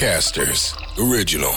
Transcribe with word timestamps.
Podcasters 0.00 0.74
Original. 1.10 1.54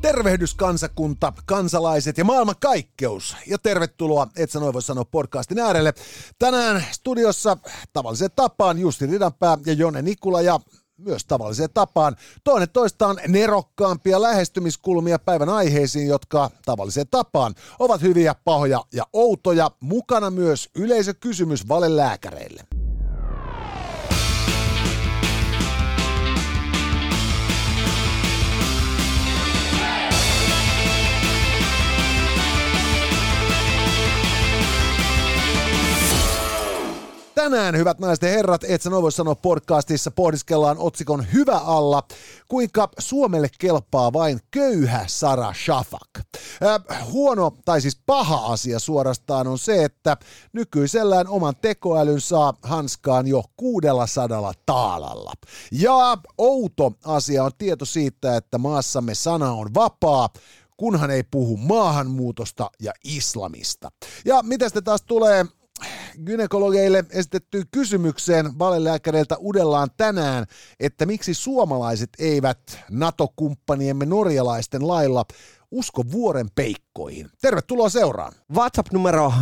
Tervehdys 0.00 0.54
kansakunta, 0.54 1.32
kansalaiset 1.46 2.18
ja 2.18 2.24
maailman 2.24 2.54
kaikkeus. 2.60 3.36
Ja 3.46 3.58
tervetuloa, 3.58 4.26
et 4.36 4.50
sä 4.50 4.60
voi 4.60 4.82
sanoa 4.82 5.04
podcastin 5.04 5.58
äärelle. 5.58 5.94
Tänään 6.38 6.84
studiossa 6.90 7.56
tavalliseen 7.92 8.30
tapaan 8.36 8.78
Jussi 8.78 9.06
Ridanpää 9.06 9.58
ja 9.66 9.72
Jone 9.72 10.02
Nikula 10.02 10.40
ja 10.40 10.60
myös 10.98 11.24
tavalliseen 11.24 11.70
tapaan. 11.74 12.16
Toinen 12.44 12.70
toistaan 12.70 13.20
nerokkaampia 13.28 14.22
lähestymiskulmia 14.22 15.18
päivän 15.18 15.48
aiheisiin, 15.48 16.08
jotka 16.08 16.50
tavalliseen 16.64 17.08
tapaan 17.10 17.54
ovat 17.78 18.02
hyviä, 18.02 18.34
pahoja 18.44 18.84
ja 18.92 19.04
outoja. 19.12 19.70
Mukana 19.80 20.30
myös 20.30 20.68
yleisökysymys 20.74 21.68
valelääkäreille. 21.68 22.81
Tänään, 37.34 37.76
hyvät 37.76 37.98
naiset 37.98 38.22
ja 38.22 38.28
herrat, 38.28 38.64
et 38.64 38.82
sä 38.82 38.90
noin 38.90 39.02
voi 39.02 39.12
sanoa 39.12 39.34
podcastissa, 39.34 40.10
pohdiskellaan 40.10 40.78
otsikon 40.78 41.26
Hyvä 41.32 41.58
alla, 41.58 42.02
kuinka 42.48 42.88
Suomelle 42.98 43.48
kelpaa 43.58 44.12
vain 44.12 44.40
köyhä 44.50 45.04
Sara 45.06 45.52
Shafak. 45.64 46.10
Äh, 46.18 47.10
huono, 47.10 47.56
tai 47.64 47.80
siis 47.80 48.00
paha 48.06 48.52
asia 48.52 48.78
suorastaan 48.78 49.46
on 49.46 49.58
se, 49.58 49.84
että 49.84 50.16
nykyisellään 50.52 51.28
oman 51.28 51.56
tekoälyn 51.56 52.20
saa 52.20 52.54
hanskaan 52.62 53.26
jo 53.26 53.42
600 53.56 54.54
taalalla. 54.66 55.32
Ja 55.72 56.18
outo 56.38 56.92
asia 57.04 57.44
on 57.44 57.52
tieto 57.58 57.84
siitä, 57.84 58.36
että 58.36 58.58
maassamme 58.58 59.14
sana 59.14 59.52
on 59.52 59.74
vapaa, 59.74 60.28
kunhan 60.76 61.10
ei 61.10 61.22
puhu 61.22 61.56
maahanmuutosta 61.56 62.70
ja 62.80 62.92
islamista. 63.04 63.90
Ja 64.24 64.42
mitä 64.42 64.68
sitten 64.68 64.84
taas 64.84 65.02
tulee 65.02 65.46
gynekologeille 66.26 67.04
esitettyyn 67.10 67.64
kysymykseen 67.70 68.58
valelääkäreiltä 68.58 69.36
uudellaan 69.36 69.88
tänään, 69.96 70.46
että 70.80 71.06
miksi 71.06 71.34
suomalaiset 71.34 72.10
eivät 72.18 72.78
NATO-kumppaniemme 72.90 74.06
norjalaisten 74.06 74.88
lailla 74.88 75.24
usko 75.72 76.02
vuoren 76.12 76.46
peikkoihin. 76.54 77.30
Tervetuloa 77.40 77.88
seuraan. 77.88 78.32
WhatsApp-numero, 78.54 79.32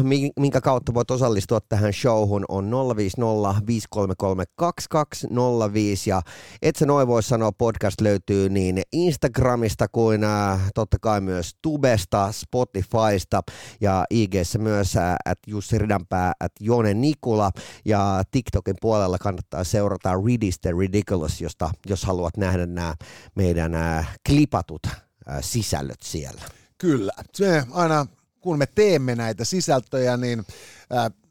minkä 0.40 0.60
kautta 0.60 0.94
voit 0.94 1.10
osallistua 1.10 1.60
tähän 1.60 1.92
showhun, 1.92 2.44
on 2.48 2.70
050 2.96 3.66
533 3.66 4.44
2205 4.56 6.10
ja 6.10 6.22
et 6.62 6.76
sä 6.76 6.86
noin 6.86 7.08
voi 7.08 7.22
sanoa, 7.22 7.52
podcast 7.52 8.00
löytyy 8.00 8.48
niin 8.48 8.82
Instagramista 8.92 9.86
kuin 9.88 10.24
äh, 10.24 10.60
totta 10.74 10.96
kai 11.00 11.20
myös 11.20 11.54
Tubesta, 11.62 12.32
Spotifysta 12.32 13.42
ja 13.80 14.04
IGssä 14.10 14.58
myös 14.58 14.96
äh, 14.96 15.14
at 15.24 15.38
Jussi 15.46 15.78
Ridanpää, 15.78 16.32
at 16.40 16.52
Jone 16.60 16.94
Nikula 16.94 17.50
ja 17.84 18.22
TikTokin 18.30 18.76
puolella 18.80 19.18
kannattaa 19.18 19.64
seurata 19.64 20.14
Ridiste 20.26 20.72
Ridiculous, 20.78 21.40
josta, 21.40 21.70
jos 21.86 22.04
haluat 22.04 22.36
nähdä 22.36 22.66
nämä 22.66 22.94
meidän 23.34 23.74
äh, 23.74 24.18
klipatut 24.28 24.82
sisällöt 25.40 26.02
siellä. 26.02 26.42
Kyllä. 26.78 27.12
Se 27.34 27.64
aina 27.70 28.06
kun 28.40 28.58
me 28.58 28.66
teemme 28.66 29.14
näitä 29.14 29.44
sisältöjä, 29.44 30.16
niin 30.16 30.46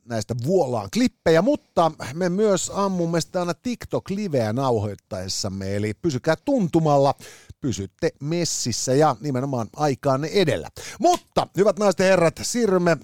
näistä 0.05 0.35
vuolaan 0.45 0.89
klippejä, 0.93 1.41
mutta 1.41 1.91
me 2.13 2.29
myös 2.29 2.71
ammumme 2.73 3.21
sitä 3.21 3.39
aina 3.39 3.53
TikTok-liveä 3.53 4.53
nauhoittaessamme, 4.53 5.75
eli 5.75 5.93
pysykää 5.93 6.35
tuntumalla, 6.45 7.15
pysytte 7.61 8.11
messissä 8.21 8.93
ja 8.93 9.15
nimenomaan 9.21 9.67
aikaanne 9.75 10.27
edellä. 10.27 10.69
Mutta, 10.99 11.47
hyvät 11.57 11.79
naiset 11.79 11.99
ja 11.99 12.05
herrat, 12.05 12.39
siirrymme 12.41 12.97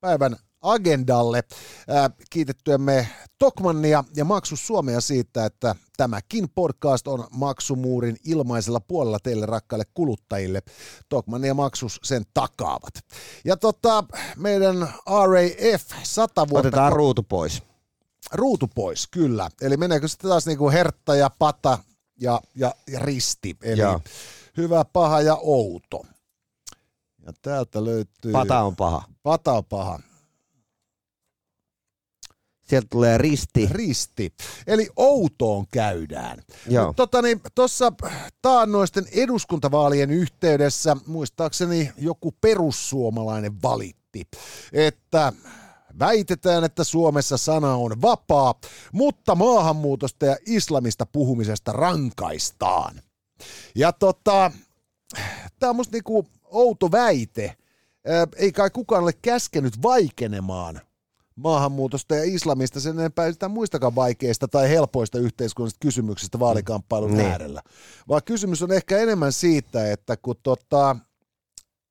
päivän 0.00 0.36
agendalle. 0.60 1.42
Kiitettyämme 2.30 3.08
Tokmannia 3.38 4.04
ja 4.16 4.24
Maksu 4.24 4.56
Suomea 4.56 5.00
siitä, 5.00 5.44
että 5.44 5.74
tämäkin 5.96 6.48
podcast 6.54 7.08
on 7.08 7.26
maksumuurin 7.30 8.16
ilmaisella 8.24 8.80
puolella 8.80 9.18
teille 9.22 9.46
rakkaille 9.46 9.84
kuluttajille. 9.94 10.62
Tokman 11.08 11.44
ja 11.44 11.54
Maksus 11.54 12.00
sen 12.02 12.22
takaavat. 12.34 12.94
Ja 13.44 13.56
tota, 13.56 14.04
meidän 14.36 14.88
RAF 15.06 15.82
100 16.02 16.48
vuotta... 16.48 16.68
Otetaan 16.68 16.92
ruutu 16.92 17.22
pois. 17.22 17.62
Ruutu 18.32 18.70
pois, 18.74 19.06
kyllä. 19.06 19.50
Eli 19.60 19.76
meneekö 19.76 20.08
sitten 20.08 20.30
taas 20.30 20.46
niinku 20.46 20.70
hertta 20.70 21.14
ja 21.14 21.30
pata 21.38 21.78
ja, 22.20 22.40
ja, 22.54 22.74
ja 22.86 22.98
risti. 22.98 23.56
Eli 23.62 23.80
Joo. 23.80 24.00
hyvä, 24.56 24.84
paha 24.84 25.20
ja 25.20 25.36
outo. 25.40 26.06
Ja 27.26 27.32
täältä 27.42 27.84
löytyy... 27.84 28.32
Pata 28.32 28.60
on 28.60 28.76
paha. 28.76 29.04
Pata 29.22 29.52
on 29.52 29.64
paha. 29.64 30.00
Sieltä 32.68 32.86
tulee 32.90 33.18
risti. 33.18 33.68
Risti. 33.70 34.32
Eli 34.66 34.88
outoon 34.96 35.64
käydään. 35.72 36.42
Tuossa 37.54 37.92
niin, 37.92 38.12
taannoisten 38.42 39.06
eduskuntavaalien 39.12 40.10
yhteydessä 40.10 40.96
muistaakseni 41.06 41.92
joku 41.98 42.32
perussuomalainen 42.40 43.62
valitti, 43.62 44.28
että 44.72 45.32
Väitetään, 45.98 46.64
että 46.64 46.84
Suomessa 46.84 47.36
sana 47.36 47.74
on 47.74 48.02
vapaa, 48.02 48.54
mutta 48.92 49.34
maahanmuutosta 49.34 50.26
ja 50.26 50.36
islamista 50.46 51.06
puhumisesta 51.06 51.72
rankaistaan. 51.72 53.02
Ja 53.74 53.92
tota, 53.92 54.52
tämä 55.58 55.70
on 55.70 55.76
musta 55.76 55.92
niinku 55.96 56.26
outo 56.44 56.92
väite. 56.92 57.56
Ei 58.36 58.52
kai 58.52 58.70
kukaan 58.70 59.02
ole 59.02 59.12
käskenyt 59.22 59.82
vaikenemaan 59.82 60.80
maahanmuutosta 61.38 62.14
ja 62.14 62.24
islamista 62.24 62.80
sen 62.80 62.98
enempää 62.98 63.32
sitä 63.32 63.48
muistakaan 63.48 63.94
vaikeista 63.94 64.48
tai 64.48 64.68
helpoista 64.68 65.18
yhteiskunnallisista 65.18 65.86
kysymyksistä 65.86 66.38
vaalikamppailun 66.38 67.12
mm. 67.12 67.20
äärellä. 67.20 67.62
Vaan 68.08 68.22
kysymys 68.24 68.62
on 68.62 68.72
ehkä 68.72 68.98
enemmän 68.98 69.32
siitä, 69.32 69.92
että 69.92 70.16
kun 70.16 70.36
tota, 70.42 70.96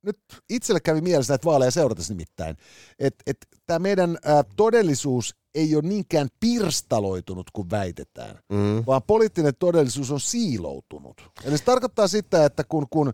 nyt 0.04 0.20
itselle 0.50 0.80
kävi 0.80 1.02
mielessä 1.02 1.34
näitä 1.34 1.46
vaaleja 1.46 1.72
seurata 1.72 2.02
nimittäin, 2.10 2.58
että 3.00 3.24
et, 3.28 3.38
tämä 3.68 3.80
meidän 3.80 4.18
ä, 4.26 4.44
todellisuus 4.56 5.36
ei 5.56 5.76
ole 5.76 5.84
niinkään 5.84 6.28
pirstaloitunut 6.40 7.52
kuin 7.54 7.70
väitetään, 7.70 8.40
mm. 8.50 8.84
vaan 8.88 9.02
poliittinen 9.08 9.54
todellisuus 9.60 10.12
on 10.12 10.20
siiloutunut. 10.20 11.32
Eli 11.44 11.58
se 11.58 11.64
tarkoittaa 11.64 12.08
sitä, 12.08 12.46
että 12.46 12.64
kun, 12.64 12.88
kun 12.90 13.08
ä, 13.08 13.14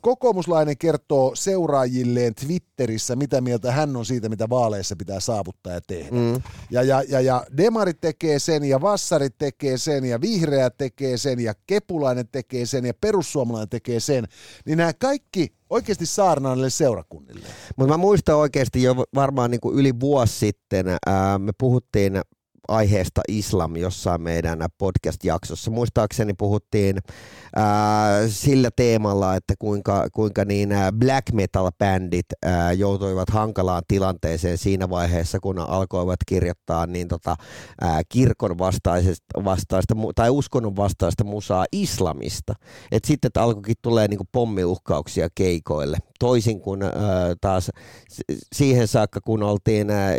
kokoomuslainen 0.00 0.78
kertoo 0.78 1.34
seuraajilleen 1.34 2.34
Twitterissä, 2.34 3.16
mitä 3.16 3.40
mieltä 3.40 3.72
hän 3.72 3.96
on 3.96 4.06
siitä, 4.06 4.28
mitä 4.28 4.48
vaaleissa 4.48 4.96
pitää 4.96 5.20
saavuttaa 5.20 5.72
ja 5.72 5.80
tehdä, 5.80 6.16
mm. 6.16 6.42
ja, 6.70 6.82
ja, 6.82 7.02
ja, 7.08 7.20
ja 7.20 7.46
demarit 7.56 8.00
tekee 8.00 8.38
sen, 8.38 8.64
ja 8.64 8.80
vassarit 8.80 9.34
tekee 9.38 9.78
sen, 9.78 10.04
ja 10.04 10.20
vihreä 10.20 10.70
tekee 10.70 11.18
sen, 11.18 11.40
ja 11.40 11.54
kepulainen 11.66 12.28
tekee 12.28 12.66
sen, 12.66 12.86
ja 12.86 12.94
perussuomalainen 13.00 13.68
tekee 13.68 14.00
sen, 14.00 14.24
niin 14.66 14.78
nämä 14.78 14.92
kaikki 14.92 15.54
oikeasti 15.70 16.06
saarnaan 16.06 16.70
seurakunnille. 16.70 17.46
Mutta 17.76 17.92
mä 17.92 17.96
muistan 17.96 18.36
oikeasti 18.36 18.82
jo 18.82 18.94
varmaan 19.14 19.50
niin 19.50 19.60
kuin 19.60 19.78
yli 19.84 20.00
vuosi 20.00 20.38
sitten, 20.38 20.86
ää, 21.06 21.38
me 21.38 21.52
puhuttiin 21.58 22.20
aiheesta 22.68 23.20
islam 23.28 23.76
jossain 23.76 24.22
meidän 24.22 24.58
podcast-jaksossa. 24.78 25.70
Muistaakseni 25.70 26.34
puhuttiin 26.34 26.98
ää, 27.56 28.28
sillä 28.28 28.70
teemalla, 28.76 29.36
että 29.36 29.54
kuinka, 29.58 30.06
kuinka 30.12 30.44
niin 30.44 30.68
black 30.98 31.32
metal-bändit 31.32 32.26
ää, 32.44 32.72
joutuivat 32.72 33.30
hankalaan 33.30 33.82
tilanteeseen 33.88 34.58
siinä 34.58 34.90
vaiheessa, 34.90 35.40
kun 35.40 35.58
alkoivat 35.58 36.18
kirjoittaa 36.26 36.86
niin 36.86 37.08
tota, 37.08 37.36
ää, 37.80 38.02
kirkon 38.08 38.58
vastaista, 38.58 39.44
vastaista 39.44 39.94
tai 40.14 40.30
uskonnon 40.30 40.76
vastaista 40.76 41.24
musaa 41.24 41.64
islamista. 41.72 42.54
Et 42.92 43.04
sitten 43.04 43.28
että 43.28 43.42
alkoikin 43.42 43.76
tulee 43.82 44.08
niin 44.08 44.20
pommiuhkauksia 44.32 45.28
keikoille, 45.34 45.96
toisin 46.24 46.60
kuin 46.60 46.82
ää, 46.82 46.90
taas 47.40 47.70
siihen 48.54 48.88
saakka, 48.88 49.20
kun 49.20 49.42
oltiin 49.42 49.90
ää, 49.90 50.14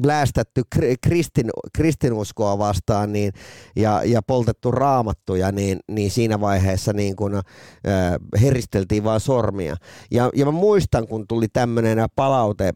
blästätty 0.00 0.62
kristin, 1.02 1.50
kristinuskoa 1.76 2.58
vastaan 2.58 3.12
niin, 3.12 3.32
ja, 3.76 4.02
ja 4.04 4.22
poltettu 4.22 4.70
raamattuja, 4.70 5.52
niin, 5.52 5.78
niin 5.90 6.10
siinä 6.10 6.40
vaiheessa 6.40 6.92
niin 6.92 7.16
kuin, 7.16 7.34
äh, 7.34 7.42
heristeltiin 8.40 9.04
vaan 9.04 9.20
sormia. 9.20 9.76
Ja, 10.10 10.30
ja 10.34 10.44
mä 10.44 10.52
muistan, 10.52 11.08
kun 11.08 11.26
tuli 11.28 11.46
tämmöinen 11.52 12.06
palaute 12.16 12.72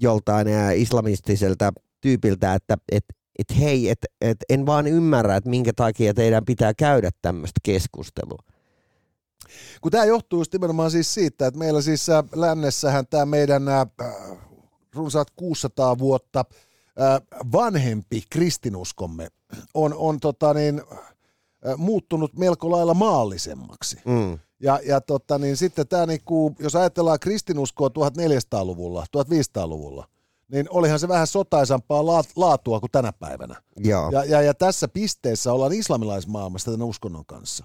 joltain 0.00 0.48
äh, 0.48 0.78
islamistiselta 0.78 1.72
tyypiltä, 2.00 2.54
että 2.54 2.76
et, 2.92 3.04
et 3.38 3.58
hei, 3.60 3.88
et, 3.88 3.98
et 4.20 4.38
en 4.48 4.66
vaan 4.66 4.86
ymmärrä, 4.86 5.36
että 5.36 5.50
minkä 5.50 5.72
takia 5.76 6.14
teidän 6.14 6.44
pitää 6.44 6.74
käydä 6.74 7.10
tämmöistä 7.22 7.60
keskustelua. 7.62 8.51
Kun 9.80 9.92
tämä 9.92 10.04
johtuu 10.04 10.40
just 10.40 10.52
nimenomaan 10.52 10.90
siis 10.90 11.14
siitä, 11.14 11.46
että 11.46 11.58
meillä 11.58 11.82
siis 11.82 12.08
äh, 12.08 12.24
lännessähän 12.34 13.06
tämä 13.06 13.26
meidän 13.26 13.68
äh, 13.68 13.86
runsaat 14.94 15.28
600 15.36 15.98
vuotta 15.98 16.44
äh, 17.00 17.20
vanhempi 17.52 18.22
kristinuskomme 18.30 19.28
on, 19.74 19.94
on 19.94 20.20
tota 20.20 20.54
niin, 20.54 20.82
muuttunut 21.76 22.38
melko 22.38 22.70
lailla 22.70 22.94
maallisemmaksi. 22.94 23.96
Mm. 24.04 24.38
Ja, 24.60 24.80
ja 24.84 25.00
tota, 25.00 25.38
niin 25.38 25.56
sitten 25.56 25.88
tämä, 25.88 26.06
niinku, 26.06 26.54
jos 26.58 26.76
ajatellaan 26.76 27.20
kristinuskoa 27.20 27.88
1400-luvulla, 27.88 29.06
1500-luvulla, 29.16 30.08
niin 30.52 30.66
olihan 30.70 30.98
se 30.98 31.08
vähän 31.08 31.26
sotaisampaa 31.26 32.06
laatua 32.36 32.80
kuin 32.80 32.90
tänä 32.90 33.12
päivänä. 33.12 33.62
Joo. 33.76 34.10
Ja, 34.10 34.24
ja, 34.24 34.42
ja 34.42 34.54
tässä 34.54 34.88
pisteessä 34.88 35.52
ollaan 35.52 35.72
islamilaismaailmassa 35.72 36.70
tämän 36.70 36.86
uskonnon 36.86 37.26
kanssa. 37.26 37.64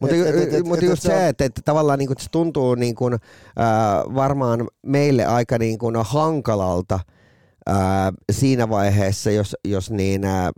Mutta 0.00 0.16
mut 0.64 0.82
just 0.82 1.02
se, 1.02 1.28
että, 1.28 1.44
että 1.44 1.62
tavallaan 1.64 1.98
niin 1.98 2.06
kuin, 2.06 2.16
se 2.20 2.28
tuntuu 2.30 2.74
niin 2.74 2.94
kuin, 2.94 3.14
äh, 3.14 4.14
varmaan 4.14 4.68
meille 4.86 5.24
aika 5.24 5.58
niin 5.58 5.78
kuin 5.78 5.96
hankalalta 6.04 7.00
äh, 7.70 7.76
siinä 8.32 8.68
vaiheessa, 8.68 9.30
jos, 9.30 9.56
jos 9.64 9.90
niin, 9.90 10.24
äh, 10.24 10.48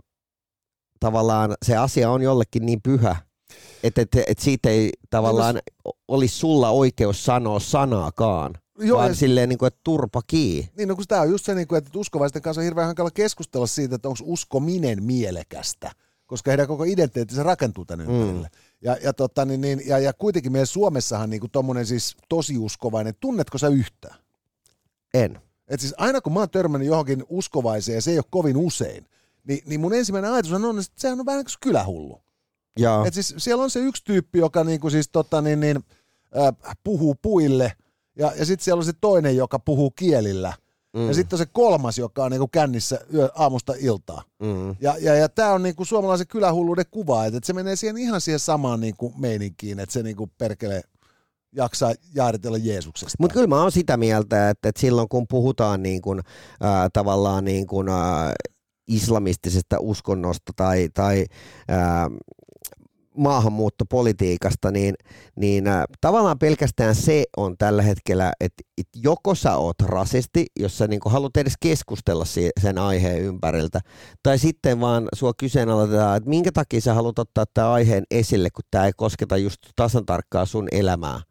tavallaan 0.99 1.55
se 1.65 1.77
asia 1.77 2.11
on 2.11 2.21
jollekin 2.21 2.65
niin 2.65 2.79
pyhä, 2.83 3.15
että, 3.83 4.01
että, 4.01 4.23
että 4.27 4.43
siitä 4.43 4.69
ei 4.69 4.89
tavallaan 5.09 5.55
no, 5.55 5.91
olisi 6.07 6.37
sulla 6.37 6.69
oikeus 6.69 7.25
sanoa 7.25 7.59
sanaakaan. 7.59 8.53
Joo, 8.79 8.97
vaan 8.97 9.11
ja... 9.11 9.15
silleen, 9.15 9.49
niin 9.49 9.59
kuin, 9.59 9.67
että 9.67 9.79
turpa 9.83 10.21
kii. 10.27 10.69
Niin, 10.77 10.89
no 10.89 10.95
kun 10.95 11.05
tämä 11.07 11.21
on 11.21 11.29
just 11.29 11.45
se, 11.45 11.55
niin 11.55 11.67
kuin, 11.67 11.77
että 11.77 11.99
uskovaisten 11.99 12.41
kanssa 12.41 12.61
on 12.61 12.65
hirveän 12.65 12.87
hankala 12.87 13.11
keskustella 13.11 13.67
siitä, 13.67 13.95
että 13.95 14.07
onko 14.07 14.19
uskominen 14.23 15.03
mielekästä, 15.03 15.91
koska 16.25 16.51
heidän 16.51 16.67
koko 16.67 16.83
identiteetti 16.83 17.35
se 17.35 17.43
rakentuu 17.43 17.85
tänne 17.85 18.05
mm. 18.05 18.13
ympärille. 18.13 18.49
Ja, 18.81 18.97
ja, 19.03 19.13
tota, 19.13 19.45
niin, 19.45 19.61
niin, 19.61 19.81
ja, 19.85 19.99
ja 19.99 20.13
kuitenkin 20.13 20.51
meidän 20.51 20.67
Suomessahan 20.67 21.29
niin 21.29 21.51
tuommoinen 21.51 21.85
siis 21.85 22.15
tosi 22.29 22.57
uskovainen, 22.57 23.13
tunnetko 23.19 23.57
sä 23.57 23.67
yhtään? 23.67 24.15
En. 25.13 25.41
Et 25.67 25.79
siis 25.79 25.95
aina 25.97 26.21
kun 26.21 26.33
mä 26.33 26.39
oon 26.39 26.49
törmännyt 26.49 26.87
johonkin 26.87 27.23
uskovaiseen, 27.29 27.95
ja 27.95 28.01
se 28.01 28.11
ei 28.11 28.17
ole 28.17 28.25
kovin 28.29 28.57
usein, 28.57 29.05
niin, 29.43 29.59
niin 29.65 29.79
mun 29.79 29.93
ensimmäinen 29.93 30.31
ajatus 30.31 30.51
on, 30.51 30.79
että 30.79 30.91
sehän 30.97 31.19
on 31.19 31.25
vähän 31.25 31.45
kuin 31.45 31.53
kylähullu. 31.61 32.21
Joo. 32.77 33.05
Et 33.05 33.13
siis 33.13 33.35
siellä 33.37 33.63
on 33.63 33.69
se 33.69 33.79
yksi 33.79 34.03
tyyppi, 34.05 34.39
joka 34.39 34.63
niinku 34.63 34.89
siis 34.89 35.09
tota, 35.09 35.41
niin, 35.41 35.59
niin, 35.59 35.83
äh, 36.37 36.75
puhuu 36.83 37.15
puille, 37.21 37.73
ja, 38.15 38.31
ja 38.35 38.45
sitten 38.45 38.63
siellä 38.63 38.79
on 38.79 38.85
se 38.85 38.93
toinen, 39.01 39.37
joka 39.37 39.59
puhuu 39.59 39.91
kielillä. 39.91 40.53
Mm. 40.93 41.07
Ja 41.07 41.13
sitten 41.13 41.35
on 41.35 41.37
se 41.37 41.45
kolmas, 41.53 41.97
joka 41.97 42.23
on 42.23 42.31
niinku 42.31 42.47
kännissä 42.47 42.99
yö, 43.13 43.29
aamusta 43.35 43.73
iltaa. 43.79 44.23
Mm. 44.39 44.75
Ja, 44.81 44.95
ja, 44.99 45.15
ja 45.15 45.29
tämä 45.29 45.51
on 45.51 45.63
niinku 45.63 45.85
suomalaisen 45.85 46.27
kylähulluuden 46.27 46.85
kuva, 46.91 47.25
että 47.25 47.37
et 47.37 47.43
se 47.43 47.53
menee 47.53 47.75
siihen 47.75 47.97
ihan 47.97 48.21
siihen 48.21 48.39
samaan 48.39 48.79
niinku 48.79 49.13
meininkiin, 49.17 49.79
että 49.79 49.93
se 49.93 50.03
niinku 50.03 50.29
perkele 50.37 50.81
jaksaa 51.55 51.93
jaaritella 52.15 52.57
Jeesuksesta. 52.57 53.15
Mutta 53.19 53.33
kyllä 53.33 53.47
mä 53.47 53.61
oon 53.61 53.71
sitä 53.71 53.97
mieltä, 53.97 54.49
että, 54.49 54.69
että 54.69 54.81
silloin 54.81 55.09
kun 55.09 55.27
puhutaan 55.27 55.83
niin 55.83 56.01
kun, 56.01 56.19
äh, 56.63 56.89
tavallaan 56.93 57.45
niin 57.45 57.67
kun, 57.67 57.89
äh, 57.89 57.95
islamistisesta 58.87 59.77
uskonnosta 59.79 60.53
tai, 60.55 60.89
tai 60.93 61.25
äh, 61.71 62.09
maahanmuuttopolitiikasta, 63.17 64.71
niin, 64.71 64.95
niin 65.35 65.67
äh, 65.67 65.83
tavallaan 66.01 66.39
pelkästään 66.39 66.95
se 66.95 67.23
on 67.37 67.57
tällä 67.57 67.81
hetkellä, 67.81 68.33
että, 68.39 68.63
että 68.77 68.99
joko 69.03 69.35
sä 69.35 69.55
oot 69.55 69.75
rasisti, 69.83 70.45
jos 70.59 70.77
sä 70.77 70.87
niin 70.87 71.01
haluat 71.05 71.37
edes 71.37 71.53
keskustella 71.59 72.25
sen 72.59 72.77
aiheen 72.77 73.21
ympäriltä, 73.21 73.79
tai 74.23 74.37
sitten 74.37 74.79
vaan 74.79 75.07
sua 75.15 75.31
kyseenalaistetaan, 75.37 76.17
että 76.17 76.29
minkä 76.29 76.51
takia 76.51 76.81
sä 76.81 76.93
haluat 76.93 77.19
ottaa 77.19 77.45
tämän 77.53 77.69
aiheen 77.69 78.03
esille, 78.11 78.49
kun 78.49 78.63
tämä 78.71 78.85
ei 78.85 78.91
kosketa 78.97 79.37
just 79.37 79.59
tasan 79.75 80.05
tarkkaa 80.05 80.45
sun 80.45 80.67
elämää 80.71 81.21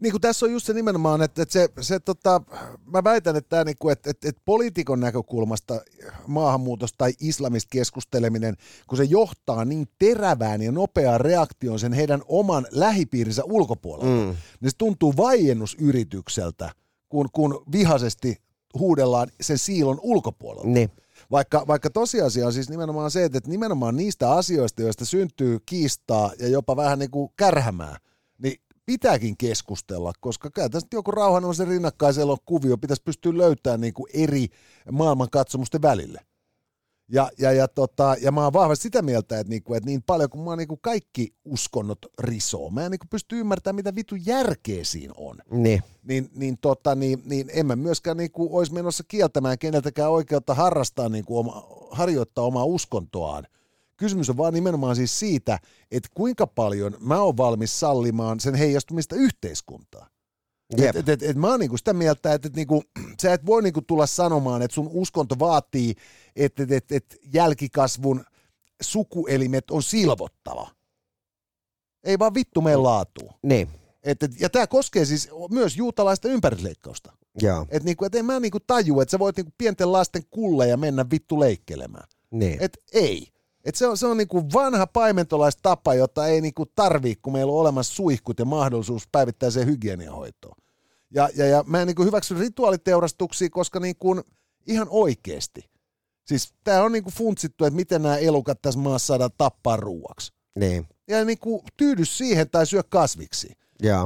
niin 0.00 0.10
kuin 0.10 0.20
tässä 0.20 0.46
on 0.46 0.52
just 0.52 0.66
se 0.66 0.72
nimenomaan, 0.72 1.22
että, 1.22 1.42
että 1.42 1.52
se, 1.52 1.68
se 1.80 2.00
tota, 2.00 2.40
mä 2.84 3.04
väitän, 3.04 3.36
että, 3.36 3.48
tämä, 3.48 3.64
niin 3.64 3.76
kuin, 3.78 3.92
että, 3.92 4.10
että, 4.10 4.28
että 4.28 4.42
poliitikon 4.44 5.00
näkökulmasta 5.00 5.80
maahanmuutosta 6.26 6.98
tai 6.98 7.12
islamista 7.20 7.68
keskusteleminen, 7.70 8.56
kun 8.86 8.98
se 8.98 9.04
johtaa 9.04 9.64
niin 9.64 9.86
terävään 9.98 10.62
ja 10.62 10.72
nopeaan 10.72 11.20
reaktioon 11.20 11.78
sen 11.78 11.92
heidän 11.92 12.22
oman 12.28 12.66
lähipiirinsä 12.70 13.42
ulkopuolella, 13.44 14.26
mm. 14.26 14.36
niin 14.60 14.70
se 14.70 14.76
tuntuu 14.78 15.14
vaiennusyritykseltä, 15.16 16.72
kun, 17.08 17.28
kun 17.32 17.64
vihaisesti 17.72 18.36
huudellaan 18.78 19.28
sen 19.40 19.58
siilon 19.58 19.98
ulkopuolella. 20.02 20.70
Niin. 20.70 20.90
Vaikka, 21.30 21.66
vaikka 21.66 21.90
tosiasia 21.90 22.46
on 22.46 22.52
siis 22.52 22.70
nimenomaan 22.70 23.10
se, 23.10 23.24
että 23.24 23.40
nimenomaan 23.46 23.96
niistä 23.96 24.32
asioista, 24.32 24.82
joista 24.82 25.04
syntyy 25.04 25.58
kiistaa 25.66 26.32
ja 26.38 26.48
jopa 26.48 26.76
vähän 26.76 26.98
niin 26.98 27.10
kuin 27.10 27.30
kärhämää, 27.36 27.96
pitääkin 28.86 29.36
keskustella, 29.36 30.12
koska 30.20 30.50
kyllä 30.50 30.68
tästä 30.68 30.96
joku 30.96 31.10
rauhanomaisen 31.10 31.68
rinnakkaisella 31.68 32.36
kuvio 32.44 32.78
pitäisi 32.78 33.02
pystyä 33.02 33.38
löytämään 33.38 33.80
niin 33.80 33.94
kuin 33.94 34.10
eri 34.14 34.48
maailmankatsomusten 34.92 35.82
välille. 35.82 36.20
Ja, 37.08 37.30
ja, 37.38 37.52
ja, 37.52 37.68
tota, 37.68 38.16
ja 38.20 38.32
mä 38.32 38.44
oon 38.44 38.52
vahvasti 38.52 38.82
sitä 38.82 39.02
mieltä, 39.02 39.38
että, 39.38 39.50
niinku, 39.50 39.74
että 39.74 39.86
niin 39.86 40.02
paljon 40.02 40.30
kuin 40.30 40.44
mä 40.44 40.56
niinku 40.56 40.76
kaikki 40.76 41.34
uskonnot 41.44 41.98
risoo, 42.18 42.70
mä 42.70 42.84
en 42.84 42.90
niinku 42.90 43.06
pysty 43.10 43.40
ymmärtämään, 43.40 43.76
mitä 43.76 43.94
vitu 43.94 44.14
järkeä 44.26 44.84
siinä 44.84 45.14
on. 45.16 45.36
Niin. 45.50 45.82
Niin, 46.02 46.30
niin, 46.34 46.58
tota, 46.60 46.94
niin, 46.94 47.22
niin 47.24 47.50
en 47.52 47.66
mä 47.66 47.76
myöskään 47.76 48.16
niinku 48.16 48.58
olisi 48.58 48.74
menossa 48.74 49.04
kieltämään 49.08 49.58
keneltäkään 49.58 50.10
oikeutta 50.10 50.54
harrastaa, 50.54 51.08
niinku 51.08 51.38
oma, 51.38 51.66
harjoittaa 51.90 52.44
omaa 52.44 52.64
uskontoaan 52.64 53.46
Kysymys 53.96 54.30
on 54.30 54.36
vaan 54.36 54.54
nimenomaan 54.54 54.96
siis 54.96 55.18
siitä, 55.18 55.58
että 55.90 56.08
kuinka 56.14 56.46
paljon 56.46 56.96
mä 57.00 57.20
oon 57.20 57.36
valmis 57.36 57.80
sallimaan 57.80 58.40
sen 58.40 58.54
heijastumista 58.54 59.16
yhteiskuntaan. 59.16 60.10
Yep. 60.80 60.96
Et, 60.96 61.08
et, 61.08 61.22
et, 61.22 61.36
mä 61.36 61.48
oon 61.48 61.60
niinku 61.60 61.76
sitä 61.76 61.92
mieltä, 61.92 62.34
että 62.34 62.48
et 62.48 62.56
niinku, 62.56 62.82
sä 63.22 63.32
et 63.32 63.46
voi 63.46 63.62
niinku 63.62 63.82
tulla 63.82 64.06
sanomaan, 64.06 64.62
että 64.62 64.74
sun 64.74 64.90
uskonto 64.92 65.38
vaatii, 65.38 65.94
että 66.36 66.62
et, 66.62 66.72
et, 66.72 66.92
et 66.92 67.16
jälkikasvun 67.32 68.24
sukuelimet 68.82 69.70
on 69.70 69.82
silvottava. 69.82 70.70
Ei 72.04 72.18
vaan 72.18 72.34
vittu 72.34 72.60
meidän 72.60 72.82
laatu. 72.82 73.30
Niin. 73.42 73.68
Et, 74.02 74.22
et, 74.22 74.40
ja 74.40 74.50
tämä 74.50 74.66
koskee 74.66 75.04
siis 75.04 75.30
myös 75.50 75.76
juutalaista 75.76 76.28
ympärisleikkausta. 76.28 77.12
Joo. 77.42 77.66
Et 77.68 77.84
niinku, 77.84 78.04
et 78.04 78.14
en 78.14 78.24
mä 78.24 78.40
niinku 78.40 78.60
tajua, 78.66 79.02
että 79.02 79.10
sä 79.10 79.18
voit 79.18 79.36
niinku 79.36 79.52
pienten 79.58 79.92
lasten 79.92 80.22
kulleja 80.30 80.76
mennä 80.76 81.06
vittu 81.10 81.40
leikkelemään. 81.40 82.08
Niin. 82.30 82.56
Et 82.60 82.78
ei. 82.92 83.28
Et 83.66 83.74
se 83.74 83.86
on, 83.86 83.98
se 83.98 84.06
on 84.06 84.16
niinku 84.16 84.52
vanha 84.52 84.86
paimentolaistapa, 84.86 85.94
jota 85.94 86.26
ei 86.26 86.40
niinku 86.40 86.66
tarvii, 86.66 87.16
kun 87.16 87.32
meillä 87.32 87.52
on 87.52 87.58
olemassa 87.58 87.94
suihkut 87.94 88.38
ja 88.38 88.44
mahdollisuus 88.44 89.08
päivittäiseen 89.12 89.66
hygieniahoitoon. 89.66 90.56
Ja, 91.14 91.28
ja, 91.36 91.46
ja 91.46 91.64
mä 91.66 91.80
en 91.80 91.86
niinku 91.86 92.04
hyväksy 92.04 92.38
rituaaliteurastuksia, 92.38 93.50
koska 93.50 93.80
niinku 93.80 94.22
ihan 94.66 94.86
oikeasti. 94.90 95.70
Siis 96.26 96.54
tämä 96.64 96.82
on 96.82 96.92
niinku 96.92 97.10
funtsittu, 97.10 97.64
että 97.64 97.76
miten 97.76 98.02
nämä 98.02 98.16
elukat 98.16 98.62
tässä 98.62 98.80
maassa 98.80 99.06
saadaan 99.06 99.30
tappaa 99.38 99.76
ruuaksi. 99.76 100.32
Niin. 100.58 100.86
Ja 101.08 101.24
niinku 101.24 101.64
tyydy 101.76 102.04
siihen 102.04 102.50
tai 102.50 102.66
syö 102.66 102.82
kasviksi. 102.88 103.52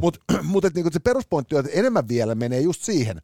Mutta 0.00 0.20
mut, 0.42 0.64
niinku 0.74 0.90
se 0.92 0.98
peruspointti 0.98 1.54
on, 1.54 1.64
että 1.64 1.78
enemmän 1.78 2.08
vielä 2.08 2.34
menee 2.34 2.60
just 2.60 2.82
siihen, 2.82 3.18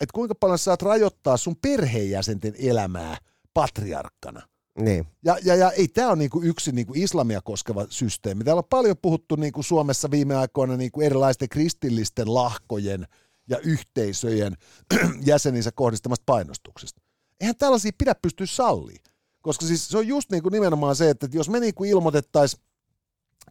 että 0.00 0.12
kuinka 0.14 0.34
paljon 0.34 0.58
saat 0.58 0.82
rajoittaa 0.82 1.36
sun 1.36 1.56
perheenjäsenten 1.62 2.54
elämää 2.58 3.16
patriarkkana. 3.54 4.42
Niin. 4.78 5.06
Ja, 5.24 5.36
ja, 5.44 5.54
ja 5.54 5.70
ei 5.70 5.88
tämä 5.88 6.08
ole 6.08 6.16
niinku 6.16 6.42
yksi 6.42 6.72
niinku 6.72 6.92
islamia 6.96 7.40
koskeva 7.40 7.86
systeemi. 7.90 8.44
Täällä 8.44 8.60
on 8.60 8.68
paljon 8.70 8.96
puhuttu 9.02 9.36
niinku 9.36 9.62
Suomessa 9.62 10.10
viime 10.10 10.36
aikoina 10.36 10.76
niinku 10.76 11.00
erilaisten 11.00 11.48
kristillisten 11.48 12.34
lahkojen 12.34 13.06
ja 13.48 13.58
yhteisöjen 13.58 14.56
jäseninsä 15.26 15.70
kohdistamasta 15.74 16.22
painostuksesta. 16.26 17.02
Eihän 17.40 17.56
tällaisia 17.56 17.92
pidä 17.98 18.14
pystyä 18.14 18.46
salliin. 18.46 19.00
Koska 19.42 19.66
siis 19.66 19.88
se 19.88 19.98
on 19.98 20.08
just 20.08 20.30
niinku 20.30 20.48
nimenomaan 20.48 20.96
se, 20.96 21.10
että 21.10 21.28
jos 21.32 21.48
me 21.48 21.60
niinku 21.60 21.84
ilmoitettaisiin 21.84 22.62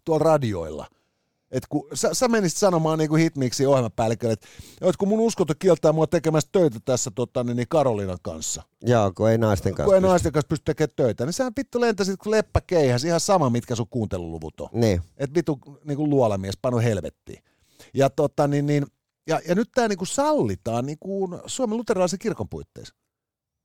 tuolla 0.06 0.24
radioilla– 0.24 0.88
et 1.52 1.64
kun 1.70 1.88
sä, 1.94 2.14
sä 2.14 2.28
menisit 2.28 2.58
sanomaan 2.58 3.00
niin 3.00 3.10
kuin 3.10 3.22
hitmiksi 3.22 3.66
ohjelmapäällikölle, 3.66 4.34
että, 4.34 4.48
että 4.82 4.98
kun 4.98 5.08
mun 5.08 5.20
uskonto 5.20 5.54
kieltää 5.60 5.92
mua 5.92 6.08
tekemässä 6.08 6.50
töitä 6.52 6.80
tässä 6.86 7.12
tota, 7.16 7.44
niin, 7.44 7.58
niin 7.58 7.68
Karolinan 7.70 8.18
kanssa. 8.22 8.64
Joo, 8.82 9.12
kun 9.16 9.30
ei 9.30 9.38
naisten 9.38 9.74
kanssa 9.74 9.86
Kun 9.86 9.96
ei 9.96 10.02
naisten 10.02 10.32
kanssa 10.32 10.48
pysty 10.48 10.64
tekemään 10.66 10.96
töitä, 10.96 11.26
niin 11.26 11.34
sähän 11.34 11.54
vittu 11.58 11.82
lentäisit 11.82 12.20
kun 12.20 12.32
leppä 12.32 12.62
keihäs, 12.68 13.04
ihan 13.04 13.20
sama 13.20 13.50
mitkä 13.50 13.76
sun 13.76 13.88
kuunteluluvut 13.90 14.60
on. 14.60 14.70
Niin. 14.72 15.02
Että 15.18 15.36
vittu 15.36 15.60
niin 15.84 15.98
kuin 15.98 16.10
luolamies, 16.10 16.58
panu 16.62 16.78
helvettiin. 16.78 17.44
Ja, 17.94 18.10
tota, 18.10 18.48
niin, 18.48 18.66
niin, 18.66 18.86
ja, 19.28 19.40
ja 19.48 19.56
nyt 19.56 19.70
tämä 19.74 19.88
niin 19.88 19.98
kuin 19.98 20.08
sallitaan 20.08 20.86
niin 20.86 21.00
kuin 21.00 21.40
Suomen 21.46 21.78
luterilaisen 21.78 22.20
kirkon 22.20 22.50
puitteissa. 22.50 22.96